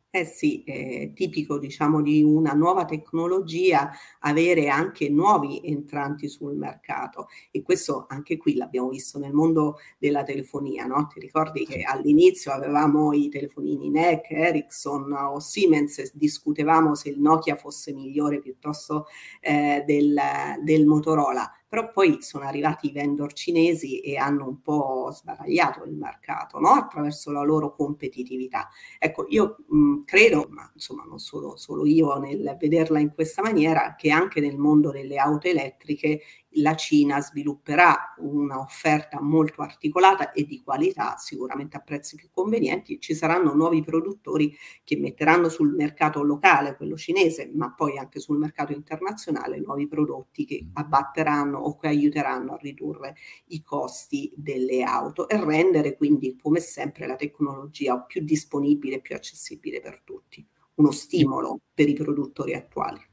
Eh 0.09 0.23
sì, 0.25 0.63
è 0.63 1.11
tipico 1.13 1.59
diciamo 1.59 2.01
di 2.01 2.23
una 2.23 2.53
nuova 2.53 2.85
tecnologia 2.85 3.91
avere 4.21 4.69
anche 4.69 5.09
nuovi 5.09 5.61
entranti 5.63 6.27
sul 6.29 6.55
mercato 6.55 7.27
e 7.51 7.61
questo 7.61 8.05
anche 8.07 8.37
qui 8.37 8.55
l'abbiamo 8.55 8.89
visto 8.89 9.19
nel 9.19 9.33
mondo 9.33 9.75
della 9.99 10.23
telefonia, 10.23 10.85
no? 10.85 11.07
Ti 11.07 11.19
ricordi 11.19 11.65
che 11.65 11.83
all'inizio 11.83 12.51
avevamo 12.51 13.13
i 13.13 13.29
telefonini 13.29 13.89
NEC, 13.91 14.31
Ericsson 14.31 15.11
o 15.11 15.39
Siemens 15.39 15.99
e 15.99 16.09
discutevamo 16.13 16.95
se 16.95 17.09
il 17.09 17.19
Nokia 17.19 17.55
fosse 17.55 17.93
migliore 17.93 18.39
piuttosto 18.39 19.05
eh, 19.41 19.83
del, 19.85 20.17
del 20.63 20.85
Motorola 20.87 21.51
però 21.67 21.89
poi 21.89 22.21
sono 22.21 22.45
arrivati 22.45 22.87
i 22.87 22.91
vendor 22.91 23.33
cinesi 23.33 23.99
e 23.99 24.17
hanno 24.17 24.47
un 24.47 24.61
po' 24.61 25.09
sbaragliato 25.11 25.83
il 25.83 25.93
mercato 25.93 26.59
no? 26.59 26.69
attraverso 26.69 27.31
la 27.31 27.41
loro 27.43 27.73
competitività. 27.73 28.69
Ecco, 28.99 29.25
io 29.29 29.57
mh, 29.67 30.03
credo, 30.05 30.47
ma 30.49 30.69
insomma 30.73 31.03
non 31.03 31.19
solo, 31.19 31.55
solo 31.57 31.85
io 31.85 32.17
nel 32.17 32.55
vederla 32.59 32.99
in 32.99 33.13
questa 33.13 33.41
maniera, 33.41 33.95
che 33.95 34.11
anche 34.11 34.39
nel 34.39 34.57
mondo 34.57 34.91
delle 34.91 35.17
auto 35.17 35.47
elettriche 35.47 36.21
la 36.51 36.75
Cina 36.75 37.21
svilupperà 37.21 38.15
un'offerta 38.17 39.21
molto 39.21 39.61
articolata 39.61 40.31
e 40.31 40.45
di 40.45 40.61
qualità, 40.63 41.15
sicuramente 41.17 41.77
a 41.77 41.81
prezzi 41.81 42.15
più 42.15 42.29
convenienti. 42.31 42.99
Ci 42.99 43.13
saranno 43.13 43.53
nuovi 43.53 43.81
produttori 43.81 44.55
che 44.83 44.97
metteranno 44.97 45.49
sul 45.49 45.73
mercato 45.73 46.23
locale, 46.23 46.75
quello 46.75 46.95
cinese, 46.95 47.51
ma 47.53 47.73
poi 47.73 47.97
anche 47.97 48.19
sul 48.19 48.37
mercato 48.37 48.71
internazionale, 48.73 49.59
nuovi 49.59 49.87
prodotti 49.87 50.45
che 50.45 50.67
abbatteranno 50.73 51.57
o 51.57 51.75
che 51.75 51.87
aiuteranno 51.87 52.53
a 52.53 52.57
ridurre 52.57 53.15
i 53.47 53.61
costi 53.61 54.31
delle 54.35 54.83
auto 54.83 55.27
e 55.27 55.43
rendere 55.43 55.95
quindi, 55.95 56.37
come 56.41 56.59
sempre, 56.59 57.07
la 57.07 57.15
tecnologia 57.15 57.99
più 57.99 58.23
disponibile, 58.23 59.01
più 59.01 59.15
accessibile 59.15 59.79
per 59.79 60.01
tutti. 60.01 60.45
Uno 60.75 60.91
stimolo 60.91 61.59
per 61.73 61.89
i 61.89 61.93
produttori 61.93 62.53
attuali. 62.53 63.06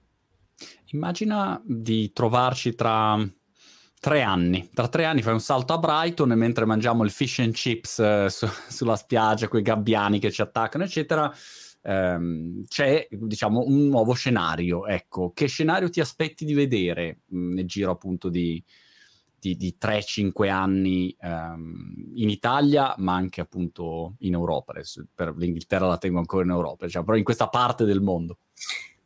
Immagina 0.95 1.61
di 1.65 2.13
trovarci 2.13 2.77
tra 2.77 3.21
tre 3.99 4.23
anni. 4.23 4.71
Tra 4.73 4.87
tre 4.87 5.05
anni 5.05 5.23
fai 5.23 5.33
un 5.33 5.41
salto 5.41 5.73
a 5.73 5.79
Brighton 5.79 6.31
e 6.31 6.37
mentre 6.37 6.67
mangiamo 6.67 7.03
il 7.03 7.11
fish 7.11 7.41
and 7.41 7.53
chips 7.53 7.99
eh, 7.99 8.29
su, 8.31 8.47
sulla 8.71 8.95
spiaggia, 8.95 9.49
quei 9.49 9.63
gabbiani 9.63 10.21
che 10.21 10.31
ci 10.31 10.41
attaccano, 10.41 10.85
eccetera, 10.85 11.35
ehm, 11.83 12.67
c'è 12.69 13.09
diciamo 13.11 13.65
un 13.67 13.89
nuovo 13.89 14.13
scenario. 14.13 14.87
Ecco, 14.87 15.33
che 15.33 15.47
scenario 15.47 15.91
ti 15.91 15.99
aspetti 15.99 16.45
di 16.45 16.55
vedere 16.55 17.23
mm, 17.35 17.55
nel 17.55 17.67
giro 17.67 17.91
appunto 17.91 18.29
di, 18.29 18.63
di, 19.37 19.57
di 19.57 19.77
3-5 19.81 20.49
anni 20.49 21.17
ehm, 21.19 22.13
in 22.15 22.29
Italia, 22.29 22.95
ma 22.99 23.15
anche 23.15 23.41
appunto 23.41 24.15
in 24.21 24.35
Europa? 24.35 24.71
Adesso 24.71 25.09
per 25.13 25.35
l'Inghilterra 25.37 25.89
la 25.89 25.99
tengo 25.99 26.21
ancora 26.21 26.45
in 26.45 26.51
Europa, 26.51 26.87
diciamo, 26.87 27.05
però 27.05 27.17
in 27.17 27.25
questa 27.25 27.49
parte 27.49 27.85
del 27.85 28.01
mondo. 28.01 28.39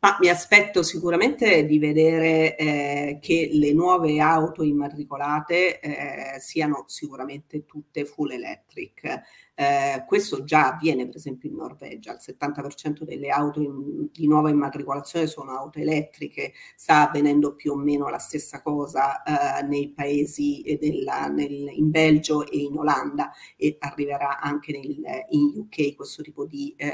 Ma 0.01 0.17
mi 0.21 0.29
aspetto 0.29 0.81
sicuramente 0.81 1.65
di 1.65 1.77
vedere 1.77 2.55
eh, 2.55 3.17
che 3.21 3.49
le 3.51 3.73
nuove 3.73 4.21
auto 4.21 4.63
immatricolate 4.63 5.81
eh, 5.81 6.39
siano 6.39 6.85
sicuramente 6.87 7.65
tutte 7.65 8.05
full 8.05 8.31
electric. 8.31 9.21
Eh, 9.59 10.05
questo 10.07 10.45
già 10.45 10.71
avviene 10.71 11.05
per 11.05 11.17
esempio 11.17 11.49
in 11.49 11.57
Norvegia, 11.57 12.13
il 12.13 12.19
70% 12.25 13.03
delle 13.03 13.27
auto 13.27 13.59
in, 13.59 14.07
di 14.09 14.25
nuova 14.25 14.49
immatricolazione 14.49 15.27
sono 15.27 15.51
auto 15.51 15.79
elettriche, 15.79 16.53
sta 16.77 17.09
avvenendo 17.09 17.55
più 17.55 17.73
o 17.73 17.75
meno 17.75 18.07
la 18.07 18.19
stessa 18.19 18.61
cosa 18.61 19.21
eh, 19.21 19.63
nei 19.63 19.89
paesi 19.89 20.63
della, 20.79 21.27
nel, 21.27 21.71
in 21.73 21.91
Belgio 21.91 22.47
e 22.47 22.57
in 22.57 22.77
Olanda 22.77 23.33
e 23.57 23.75
arriverà 23.79 24.39
anche 24.39 24.71
nel, 24.71 24.95
in 25.31 25.51
UK 25.57 25.93
questo 25.93 26.23
tipo 26.23 26.45
di 26.45 26.73
eh, 26.77 26.93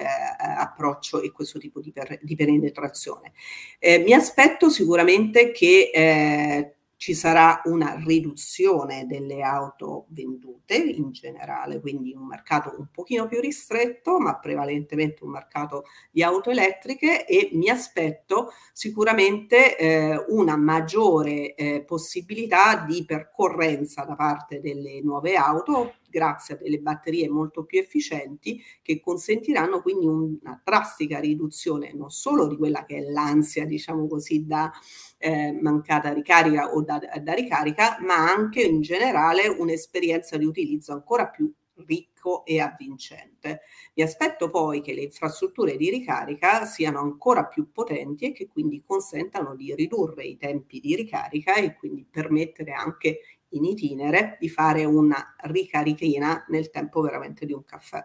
approccio 0.58 1.22
e 1.22 1.32
questo 1.32 1.60
tipo 1.60 1.80
di, 1.82 1.92
per, 1.92 2.18
di 2.24 2.36
penetrazione. 2.36 3.34
Eh, 3.78 4.00
mi 4.00 4.14
aspetto 4.14 4.72
sicuramente 4.72 5.52
che 5.52 5.92
eh, 5.94 6.75
ci 7.06 7.14
sarà 7.14 7.62
una 7.66 8.02
riduzione 8.04 9.06
delle 9.06 9.44
auto 9.44 10.08
vendute 10.10 10.74
in 10.74 11.12
generale, 11.12 11.80
quindi 11.80 12.16
un 12.16 12.26
mercato 12.26 12.74
un 12.80 12.88
pochino 12.92 13.28
più 13.28 13.40
ristretto, 13.40 14.18
ma 14.18 14.40
prevalentemente 14.40 15.24
un 15.24 15.30
mercato 15.30 15.84
di 16.10 16.24
auto 16.24 16.50
elettriche 16.50 17.28
e 17.28 17.52
mi 17.54 17.70
aspetto 17.70 18.54
sicuramente 18.74 19.78
eh, 19.78 20.26
una 20.30 20.58
maggiore 20.58 21.54
eh, 21.54 21.84
possibilità 21.86 22.78
di 22.78 23.06
percorrenza 23.06 24.04
da 24.04 24.16
parte 24.16 24.60
delle 24.60 25.00
nuove 25.04 25.36
auto 25.36 25.98
grazie 26.16 26.54
a 26.54 26.58
delle 26.58 26.80
batterie 26.80 27.28
molto 27.28 27.66
più 27.66 27.78
efficienti 27.78 28.64
che 28.82 29.02
consentiranno 29.02 29.82
quindi 29.82 30.06
una 30.06 30.62
drastica 30.64 31.20
riduzione 31.20 31.92
non 31.94 32.10
solo 32.10 32.48
di 32.48 32.56
quella 32.56 32.86
che 32.86 32.98
è 32.98 33.02
l'ansia, 33.02 33.66
diciamo 33.66 34.08
così, 34.08 34.46
da 34.46 34.72
eh, 35.18 35.52
mancata 35.52 36.14
ricarica 36.14 36.74
o 36.74 36.82
da, 36.84 37.02
da 37.22 37.34
ricarica, 37.34 37.98
ma 38.00 38.32
anche 38.32 38.62
in 38.62 38.80
generale 38.80 39.48
un'esperienza 39.48 40.38
di 40.38 40.46
utilizzo 40.46 40.94
ancora 40.94 41.28
più 41.28 41.52
ricco 41.86 42.46
e 42.46 42.62
avvincente. 42.62 43.62
Mi 43.96 44.04
aspetto 44.04 44.50
poi 44.50 44.82
che 44.82 44.94
le 44.94 45.02
infrastrutture 45.02 45.76
di 45.76 45.90
ricarica 45.90 46.66
siano 46.66 47.00
ancora 47.00 47.46
più 47.46 47.72
potenti 47.72 48.26
e 48.26 48.32
che 48.32 48.48
quindi 48.48 48.82
consentano 48.82 49.56
di 49.56 49.76
ridurre 49.76 50.24
i 50.24 50.38
tempi 50.38 50.80
di 50.80 50.96
ricarica 50.96 51.56
e 51.56 51.74
quindi 51.74 52.08
permettere 52.10 52.72
anche 52.72 53.20
in 53.50 53.66
itinere 53.66 54.38
di 54.40 54.50
fare 54.50 54.86
una 54.86 55.36
ricarichina 55.44 56.46
nel 56.50 56.70
tempo 56.70 57.02
veramente 57.02 57.46
di 57.46 57.54
un 57.54 57.64
caffè. 57.64 58.04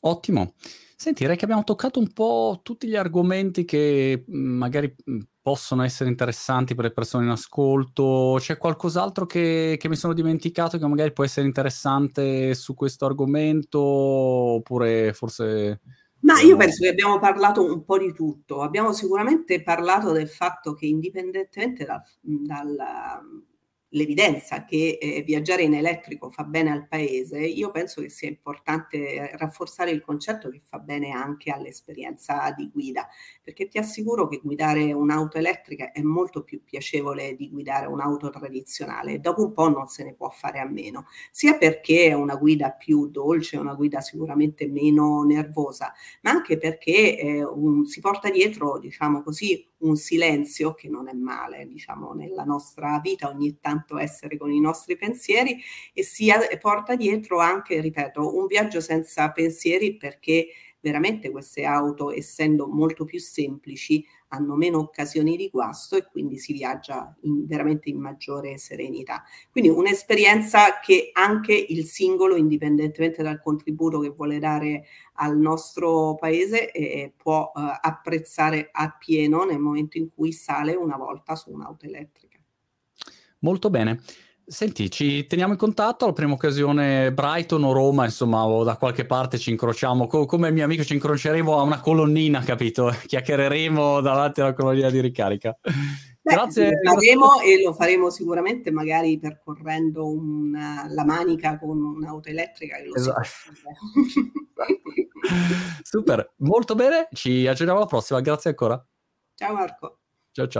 Ottimo. 0.00 0.54
Senti, 0.96 1.22
direi 1.22 1.38
che 1.38 1.44
abbiamo 1.44 1.64
toccato 1.64 1.98
un 1.98 2.12
po' 2.12 2.60
tutti 2.62 2.86
gli 2.86 2.94
argomenti 2.94 3.64
che 3.64 4.22
mm, 4.30 4.58
magari 4.58 4.94
mm, 5.10 5.20
possono 5.40 5.82
essere 5.82 6.10
interessanti 6.10 6.74
per 6.74 6.84
le 6.84 6.92
persone 6.92 7.24
in 7.24 7.30
ascolto. 7.30 8.36
C'è 8.38 8.58
qualcos'altro 8.58 9.24
che, 9.24 9.76
che 9.78 9.88
mi 9.88 9.96
sono 9.96 10.12
dimenticato 10.12 10.76
che 10.76 10.86
magari 10.86 11.14
può 11.14 11.24
essere 11.24 11.46
interessante 11.46 12.54
su 12.54 12.74
questo 12.74 13.06
argomento? 13.06 13.80
Oppure 13.80 15.14
forse... 15.14 15.80
Ma 16.20 16.38
io 16.40 16.58
penso 16.58 16.82
che 16.82 16.90
abbiamo 16.90 17.18
parlato 17.18 17.64
un 17.64 17.82
po' 17.82 17.96
di 17.96 18.12
tutto. 18.12 18.60
Abbiamo 18.60 18.92
sicuramente 18.92 19.62
parlato 19.62 20.12
del 20.12 20.28
fatto 20.28 20.74
che 20.74 20.84
indipendentemente 20.84 21.86
da, 21.86 22.04
dal, 22.20 22.76
l'evidenza 23.90 24.64
che 24.64 24.98
eh, 25.00 25.22
viaggiare 25.22 25.62
in 25.62 25.74
elettrico 25.74 26.30
fa 26.30 26.44
bene 26.44 26.70
al 26.70 26.86
paese, 26.86 27.38
io 27.38 27.70
penso 27.70 28.00
che 28.00 28.08
sia 28.08 28.28
importante 28.28 29.30
rafforzare 29.36 29.90
il 29.90 30.00
concetto 30.00 30.48
che 30.48 30.60
fa 30.64 30.78
bene 30.78 31.10
anche 31.10 31.50
all'esperienza 31.50 32.52
di 32.56 32.70
guida, 32.72 33.08
perché 33.42 33.68
ti 33.68 33.78
assicuro 33.78 34.28
che 34.28 34.40
guidare 34.42 34.92
un'auto 34.92 35.38
elettrica 35.38 35.92
è 35.92 36.02
molto 36.02 36.42
più 36.42 36.62
piacevole 36.62 37.34
di 37.34 37.50
guidare 37.50 37.86
un'auto 37.86 38.30
tradizionale 38.30 39.20
dopo 39.20 39.44
un 39.44 39.52
po' 39.52 39.68
non 39.68 39.88
se 39.88 40.04
ne 40.04 40.14
può 40.14 40.28
fare 40.30 40.60
a 40.60 40.66
meno, 40.68 41.06
sia 41.30 41.56
perché 41.56 42.06
è 42.06 42.12
una 42.12 42.36
guida 42.36 42.70
più 42.70 43.08
dolce, 43.08 43.56
una 43.56 43.74
guida 43.74 44.00
sicuramente 44.00 44.68
meno 44.68 45.22
nervosa, 45.24 45.92
ma 46.22 46.30
anche 46.30 46.58
perché 46.58 47.18
eh, 47.18 47.44
un, 47.44 47.84
si 47.86 48.00
porta 48.00 48.30
dietro, 48.30 48.78
diciamo 48.78 49.22
così, 49.22 49.66
un 49.80 49.96
silenzio 49.96 50.74
che 50.74 50.88
non 50.88 51.08
è 51.08 51.12
male, 51.12 51.66
diciamo, 51.66 52.12
nella 52.12 52.44
nostra 52.44 52.98
vita 53.02 53.28
ogni 53.28 53.58
tanto 53.60 53.98
essere 53.98 54.36
con 54.36 54.50
i 54.52 54.60
nostri 54.60 54.96
pensieri 54.96 55.56
e, 55.92 56.02
sia, 56.02 56.48
e 56.48 56.58
porta 56.58 56.96
dietro 56.96 57.38
anche, 57.40 57.80
ripeto, 57.80 58.36
un 58.36 58.46
viaggio 58.46 58.80
senza 58.80 59.30
pensieri 59.30 59.96
perché 59.96 60.48
veramente 60.80 61.30
queste 61.30 61.64
auto, 61.64 62.10
essendo 62.12 62.66
molto 62.66 63.04
più 63.04 63.18
semplici, 63.20 64.04
hanno 64.32 64.54
meno 64.54 64.78
occasioni 64.78 65.36
di 65.36 65.48
guasto 65.48 65.96
e 65.96 66.04
quindi 66.04 66.38
si 66.38 66.52
viaggia 66.52 67.14
in, 67.22 67.46
veramente 67.46 67.88
in 67.88 67.98
maggiore 67.98 68.58
serenità. 68.58 69.24
Quindi 69.50 69.70
un'esperienza 69.70 70.80
che 70.80 71.10
anche 71.12 71.54
il 71.54 71.84
singolo, 71.84 72.36
indipendentemente 72.36 73.22
dal 73.22 73.40
contributo 73.40 74.00
che 74.00 74.10
vuole 74.10 74.38
dare 74.38 74.86
al 75.14 75.38
nostro 75.38 76.14
paese, 76.14 76.70
eh, 76.72 77.12
può 77.16 77.52
eh, 77.54 77.78
apprezzare 77.80 78.68
appieno 78.72 79.44
nel 79.44 79.58
momento 79.58 79.98
in 79.98 80.08
cui 80.14 80.32
sale 80.32 80.74
una 80.74 80.96
volta 80.96 81.34
su 81.34 81.50
un'auto 81.50 81.86
elettrica. 81.86 82.38
Molto 83.40 83.70
bene. 83.70 84.00
Senti, 84.50 84.90
ci 84.90 85.28
teniamo 85.28 85.52
in 85.52 85.58
contatto, 85.58 86.02
alla 86.02 86.12
prima 86.12 86.32
occasione 86.32 87.12
Brighton 87.12 87.62
o 87.62 87.72
Roma, 87.72 88.04
insomma, 88.04 88.44
o 88.44 88.64
da 88.64 88.76
qualche 88.76 89.06
parte 89.06 89.38
ci 89.38 89.50
incrociamo, 89.50 90.08
Co- 90.08 90.26
come 90.26 90.48
il 90.48 90.54
mio 90.54 90.64
amico 90.64 90.82
ci 90.82 90.94
incroceremo 90.94 91.56
a 91.56 91.62
una 91.62 91.78
colonnina, 91.78 92.40
capito? 92.40 92.90
Chiacchiereremo 93.06 94.00
davanti 94.00 94.40
alla 94.40 94.52
colonnina 94.52 94.90
di 94.90 95.00
ricarica. 95.00 95.56
Beh, 95.62 96.34
Grazie. 96.34 96.80
Lo 96.82 96.94
faremo 96.94 97.40
e 97.42 97.62
lo 97.62 97.72
faremo 97.74 98.10
sicuramente 98.10 98.72
magari 98.72 99.20
percorrendo 99.20 100.10
una, 100.10 100.84
la 100.88 101.04
manica 101.04 101.56
con 101.56 101.80
un'auto 101.80 102.28
elettrica. 102.28 102.76
Esatto. 102.78 103.20
Super, 105.84 106.32
molto 106.38 106.74
bene, 106.74 107.06
ci 107.12 107.46
aggiorniamo 107.46 107.78
alla 107.78 107.88
prossima, 107.88 108.20
grazie 108.20 108.50
ancora. 108.50 108.84
Ciao 109.32 109.54
Marco. 109.54 110.00
Ciao 110.32 110.48
ciao. 110.48 110.58